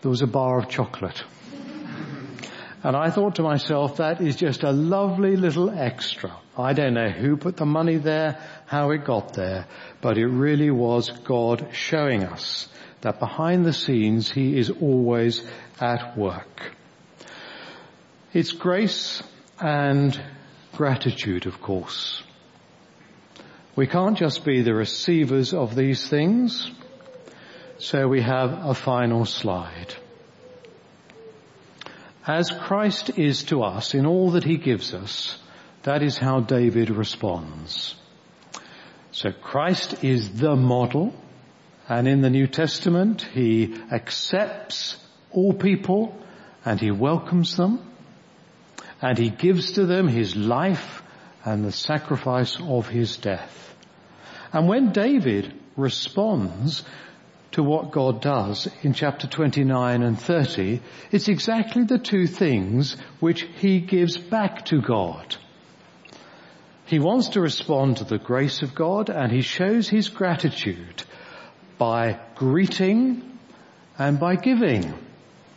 there 0.03 0.11
was 0.11 0.21
a 0.21 0.27
bar 0.27 0.59
of 0.59 0.69
chocolate. 0.69 1.23
And 2.83 2.95
I 2.95 3.11
thought 3.11 3.37
to 3.37 3.43
myself, 3.43 3.97
that 3.97 4.21
is 4.21 4.37
just 4.37 4.65
a 4.65 4.73
lovely 4.73 5.37
little 5.37 5.71
extra. 5.71 6.35
I 6.59 6.75
don't 6.75 6.95
know 6.95 7.11
who 7.11 7.39
put 7.39 7.57
the 7.57 7.67
money 7.67 7.97
there, 7.97 8.39
how 8.67 8.91
it 8.91 9.05
got 9.05 9.33
there, 9.33 9.67
but 10.03 10.19
it 10.19 10.27
really 10.27 10.71
was 10.71 11.11
God 11.11 11.69
showing 11.73 12.25
us 12.25 12.69
that 13.01 13.19
behind 13.19 13.65
the 13.65 13.73
scenes 13.73 14.31
He 14.31 14.59
is 14.59 14.71
always 14.71 15.43
at 15.81 16.19
work. 16.19 16.75
It's 18.33 18.53
grace 18.53 19.23
and 19.61 20.21
gratitude, 20.73 21.47
of 21.47 21.61
course. 21.61 22.23
We 23.77 23.87
can't 23.87 24.19
just 24.19 24.45
be 24.45 24.63
the 24.63 24.75
receivers 24.75 25.55
of 25.55 25.75
these 25.75 26.09
things. 26.09 26.71
So 27.79 28.09
we 28.09 28.21
have 28.21 28.67
a 28.67 28.75
final 28.75 29.25
slide. 29.25 29.95
As 32.27 32.51
Christ 32.51 33.19
is 33.19 33.45
to 33.45 33.63
us 33.63 33.95
in 33.95 34.07
all 34.07 34.33
that 34.33 34.45
he 34.45 34.59
gives 34.59 34.93
us, 34.93 35.39
that 35.85 36.03
is 36.03 36.19
how 36.19 36.41
David 36.41 36.91
responds. 36.91 37.95
So 39.13 39.33
Christ 39.33 40.05
is 40.05 40.31
the 40.31 40.55
model, 40.57 41.15
and 41.89 42.07
in 42.07 42.21
the 42.21 42.31
New 42.31 42.47
Testament 42.47 43.23
he 43.23 43.75
accepts 43.91 44.97
all 45.31 45.55
people 45.55 46.15
and 46.65 46.79
he 46.79 46.91
welcomes 46.91 47.57
them, 47.57 47.90
and 49.03 49.19
he 49.19 49.31
gives 49.31 49.73
to 49.73 49.87
them 49.87 50.09
his 50.09 50.37
life 50.37 51.03
and 51.45 51.65
the 51.65 51.73
sacrifice 51.73 52.59
of 52.61 52.89
his 52.89 53.17
death. 53.17 53.75
And 54.53 54.69
when 54.69 54.93
David 54.93 55.55
responds 55.77 56.85
to 57.53 57.63
what 57.63 57.91
God 57.91 58.21
does 58.21 58.69
in 58.83 58.93
chapter 58.93 59.27
29 59.27 60.03
and 60.03 60.21
30, 60.21 60.81
it's 61.11 61.29
exactly 61.29 61.85
the 61.85 61.99
two 61.99 62.27
things 62.27 62.97
which 63.19 63.43
he 63.57 63.81
gives 63.81 64.19
back 64.19 64.67
to 64.67 64.81
God. 64.81 65.37
He 66.85 66.99
wants 66.99 67.31
to 67.31 67.41
respond 67.41 67.99
to 67.99 68.05
the 68.05 68.19
grace 68.19 68.63
of 68.63 68.75
God 68.75 69.11
and 69.11 69.33
he 69.33 69.43
shows 69.43 69.89
his 69.89 70.09
gratitude 70.09 71.05
by 71.79 72.21
greeting 72.35 73.39
and 73.97 74.19
by 74.19 74.37
giving. 74.37 74.93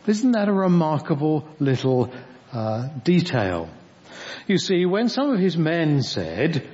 Isn't 0.06 0.32
that 0.32 0.48
a 0.48 0.52
remarkable 0.52 1.48
little 1.58 2.12
uh, 2.54 2.88
detail? 3.02 3.68
You 4.46 4.58
see, 4.58 4.86
when 4.86 5.08
some 5.08 5.30
of 5.32 5.40
his 5.40 5.56
men 5.56 6.02
said, 6.02 6.66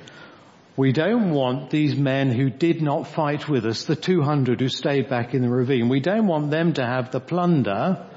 we 0.77 0.93
don't 0.93 1.31
want 1.31 1.69
these 1.69 1.95
men 1.95 2.31
who 2.31 2.49
did 2.49 2.81
not 2.81 3.07
fight 3.07 3.49
with 3.49 3.65
us, 3.65 3.83
the 3.83 3.95
200 3.95 4.61
who 4.61 4.69
stayed 4.69 5.09
back 5.09 5.33
in 5.33 5.41
the 5.41 5.49
ravine, 5.49 5.89
we 5.89 5.99
don't 5.99 6.27
want 6.27 6.51
them 6.51 6.73
to 6.73 6.85
have 6.85 7.11
the 7.11 7.19
plunder. 7.19 8.07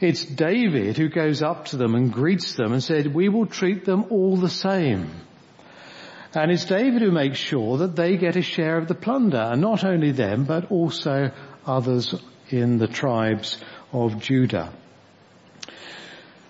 It's 0.00 0.24
David 0.24 0.96
who 0.96 1.08
goes 1.08 1.42
up 1.42 1.66
to 1.66 1.76
them 1.76 1.94
and 1.94 2.12
greets 2.12 2.54
them 2.54 2.72
and 2.72 2.82
said, 2.82 3.14
we 3.14 3.28
will 3.28 3.46
treat 3.46 3.84
them 3.84 4.06
all 4.10 4.36
the 4.36 4.50
same. 4.50 5.10
And 6.34 6.50
it's 6.50 6.64
David 6.64 7.02
who 7.02 7.10
makes 7.10 7.38
sure 7.38 7.78
that 7.78 7.94
they 7.94 8.16
get 8.16 8.36
a 8.36 8.42
share 8.42 8.78
of 8.78 8.88
the 8.88 8.94
plunder, 8.94 9.50
and 9.52 9.60
not 9.60 9.84
only 9.84 10.12
them, 10.12 10.44
but 10.44 10.70
also 10.70 11.30
others 11.66 12.14
in 12.48 12.78
the 12.78 12.88
tribes 12.88 13.58
of 13.92 14.18
Judah. 14.18 14.72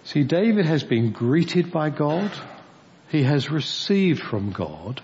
See, 0.04 0.24
David 0.24 0.66
has 0.66 0.82
been 0.82 1.12
greeted 1.12 1.70
by 1.70 1.90
God. 1.90 2.32
He 3.08 3.22
has 3.22 3.50
received 3.50 4.22
from 4.22 4.50
God. 4.50 5.00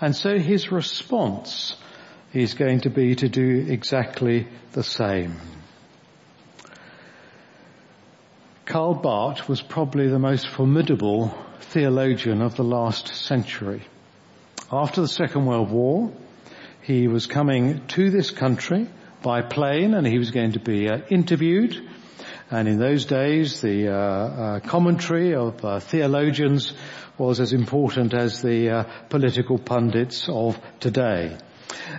And 0.00 0.16
so 0.16 0.38
his 0.38 0.72
response 0.72 1.76
is 2.32 2.54
going 2.54 2.80
to 2.82 2.90
be 2.90 3.14
to 3.16 3.28
do 3.28 3.66
exactly 3.68 4.48
the 4.72 4.82
same. 4.82 5.36
Karl 8.64 8.94
Barth 8.94 9.48
was 9.48 9.60
probably 9.60 10.08
the 10.08 10.18
most 10.18 10.48
formidable 10.48 11.34
theologian 11.60 12.40
of 12.40 12.56
the 12.56 12.64
last 12.64 13.08
century. 13.08 13.82
After 14.72 15.00
the 15.00 15.08
Second 15.08 15.46
World 15.46 15.70
War, 15.70 16.12
he 16.82 17.08
was 17.08 17.26
coming 17.26 17.86
to 17.88 18.10
this 18.10 18.30
country 18.30 18.88
by 19.22 19.42
plane 19.42 19.94
and 19.94 20.06
he 20.06 20.18
was 20.18 20.30
going 20.30 20.52
to 20.52 20.60
be 20.60 20.88
uh, 20.88 20.98
interviewed. 21.10 21.76
And 22.50 22.66
in 22.66 22.78
those 22.78 23.04
days, 23.04 23.60
the 23.60 23.88
uh, 23.88 23.94
uh, 23.94 24.60
commentary 24.60 25.34
of 25.34 25.64
uh, 25.64 25.78
theologians 25.78 26.74
was 27.16 27.38
as 27.38 27.52
important 27.52 28.12
as 28.12 28.42
the 28.42 28.70
uh, 28.70 28.84
political 29.08 29.56
pundits 29.56 30.28
of 30.28 30.58
today. 30.80 31.36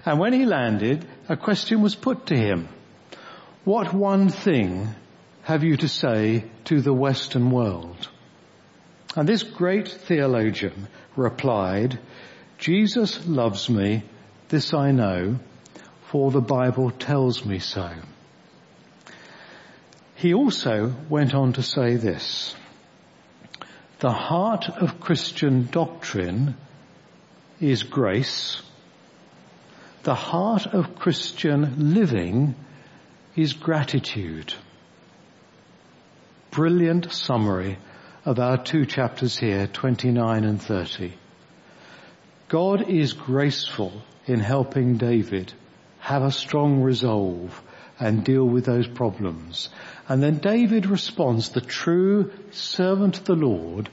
And 0.05 0.19
when 0.19 0.33
he 0.33 0.45
landed, 0.45 1.07
a 1.29 1.37
question 1.37 1.81
was 1.81 1.95
put 1.95 2.27
to 2.27 2.35
him. 2.35 2.67
What 3.63 3.93
one 3.93 4.29
thing 4.29 4.89
have 5.43 5.63
you 5.63 5.77
to 5.77 5.87
say 5.87 6.43
to 6.65 6.81
the 6.81 6.93
Western 6.93 7.49
world? 7.51 8.09
And 9.15 9.29
this 9.29 9.43
great 9.43 9.87
theologian 9.87 10.87
replied, 11.15 11.99
Jesus 12.57 13.25
loves 13.25 13.69
me, 13.69 14.03
this 14.49 14.73
I 14.73 14.91
know, 14.91 15.39
for 16.09 16.31
the 16.31 16.41
Bible 16.41 16.91
tells 16.91 17.45
me 17.45 17.59
so. 17.59 17.89
He 20.21 20.35
also 20.35 20.93
went 21.09 21.33
on 21.33 21.53
to 21.53 21.63
say 21.63 21.95
this, 21.95 22.55
the 23.97 24.11
heart 24.11 24.69
of 24.69 24.99
Christian 24.99 25.67
doctrine 25.71 26.55
is 27.59 27.81
grace. 27.81 28.61
The 30.03 30.13
heart 30.13 30.67
of 30.67 30.93
Christian 30.93 31.95
living 31.95 32.53
is 33.35 33.53
gratitude. 33.53 34.53
Brilliant 36.51 37.11
summary 37.11 37.79
of 38.23 38.37
our 38.37 38.63
two 38.63 38.85
chapters 38.85 39.39
here, 39.39 39.65
29 39.65 40.43
and 40.43 40.61
30. 40.61 41.13
God 42.47 42.87
is 42.87 43.13
graceful 43.13 44.03
in 44.27 44.39
helping 44.39 44.97
David 44.97 45.51
have 45.97 46.21
a 46.21 46.31
strong 46.31 46.83
resolve 46.83 47.59
and 48.01 48.25
deal 48.25 48.43
with 48.43 48.65
those 48.65 48.87
problems. 48.87 49.69
And 50.09 50.21
then 50.21 50.39
David 50.39 50.87
responds, 50.87 51.49
the 51.49 51.61
true 51.61 52.31
servant 52.49 53.19
of 53.19 53.25
the 53.25 53.35
Lord, 53.35 53.89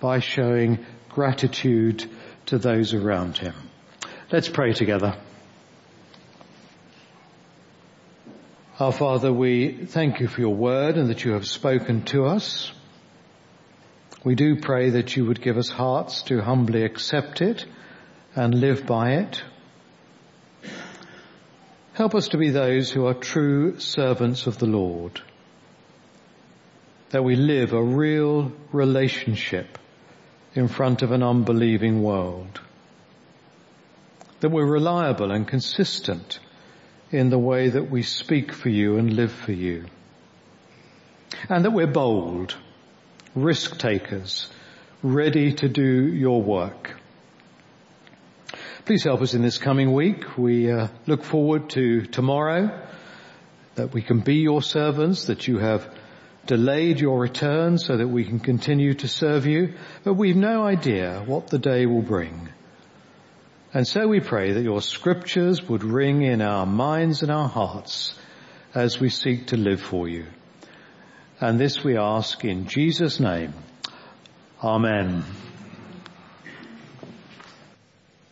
by 0.00 0.18
showing 0.18 0.84
gratitude 1.08 2.04
to 2.46 2.58
those 2.58 2.92
around 2.92 3.38
him. 3.38 3.54
Let's 4.32 4.48
pray 4.48 4.72
together. 4.72 5.16
Our 8.80 8.92
Father, 8.92 9.32
we 9.32 9.86
thank 9.86 10.18
you 10.18 10.26
for 10.26 10.40
your 10.40 10.54
word 10.54 10.96
and 10.96 11.08
that 11.08 11.24
you 11.24 11.32
have 11.32 11.46
spoken 11.46 12.02
to 12.06 12.24
us. 12.24 12.72
We 14.24 14.34
do 14.34 14.60
pray 14.60 14.90
that 14.90 15.16
you 15.16 15.24
would 15.26 15.40
give 15.40 15.56
us 15.56 15.68
hearts 15.68 16.22
to 16.22 16.40
humbly 16.40 16.82
accept 16.82 17.40
it 17.42 17.64
and 18.34 18.54
live 18.54 18.86
by 18.86 19.12
it. 19.12 19.42
Help 22.02 22.16
us 22.16 22.30
to 22.30 22.36
be 22.36 22.50
those 22.50 22.90
who 22.90 23.06
are 23.06 23.14
true 23.14 23.78
servants 23.78 24.48
of 24.48 24.58
the 24.58 24.66
Lord. 24.66 25.20
That 27.10 27.22
we 27.22 27.36
live 27.36 27.72
a 27.72 27.80
real 27.80 28.50
relationship 28.72 29.78
in 30.52 30.66
front 30.66 31.02
of 31.02 31.12
an 31.12 31.22
unbelieving 31.22 32.02
world. 32.02 32.60
That 34.40 34.48
we're 34.48 34.66
reliable 34.66 35.30
and 35.30 35.46
consistent 35.46 36.40
in 37.12 37.30
the 37.30 37.38
way 37.38 37.68
that 37.68 37.88
we 37.88 38.02
speak 38.02 38.50
for 38.52 38.68
you 38.68 38.96
and 38.96 39.14
live 39.14 39.30
for 39.30 39.52
you. 39.52 39.84
And 41.48 41.64
that 41.64 41.70
we're 41.70 41.86
bold, 41.86 42.56
risk 43.36 43.78
takers, 43.78 44.48
ready 45.04 45.52
to 45.52 45.68
do 45.68 46.12
your 46.12 46.42
work. 46.42 47.00
Please 48.84 49.04
help 49.04 49.20
us 49.20 49.34
in 49.34 49.42
this 49.42 49.58
coming 49.58 49.92
week. 49.92 50.36
We 50.36 50.68
uh, 50.68 50.88
look 51.06 51.22
forward 51.22 51.70
to 51.70 52.04
tomorrow, 52.04 52.84
that 53.76 53.92
we 53.92 54.02
can 54.02 54.18
be 54.18 54.38
your 54.38 54.60
servants, 54.60 55.26
that 55.26 55.46
you 55.46 55.58
have 55.58 55.88
delayed 56.46 56.98
your 56.98 57.20
return 57.20 57.78
so 57.78 57.96
that 57.96 58.08
we 58.08 58.24
can 58.24 58.40
continue 58.40 58.94
to 58.94 59.06
serve 59.06 59.46
you, 59.46 59.74
but 60.02 60.14
we've 60.14 60.34
no 60.34 60.64
idea 60.64 61.22
what 61.24 61.46
the 61.46 61.60
day 61.60 61.86
will 61.86 62.02
bring. 62.02 62.48
And 63.72 63.86
so 63.86 64.08
we 64.08 64.18
pray 64.18 64.50
that 64.50 64.62
your 64.62 64.82
scriptures 64.82 65.62
would 65.68 65.84
ring 65.84 66.22
in 66.22 66.42
our 66.42 66.66
minds 66.66 67.22
and 67.22 67.30
our 67.30 67.48
hearts 67.48 68.18
as 68.74 68.98
we 68.98 69.10
seek 69.10 69.46
to 69.48 69.56
live 69.56 69.80
for 69.80 70.08
you. 70.08 70.26
And 71.40 71.56
this 71.56 71.84
we 71.84 71.96
ask 71.96 72.44
in 72.44 72.66
Jesus 72.66 73.20
name. 73.20 73.54
Amen. 74.60 75.22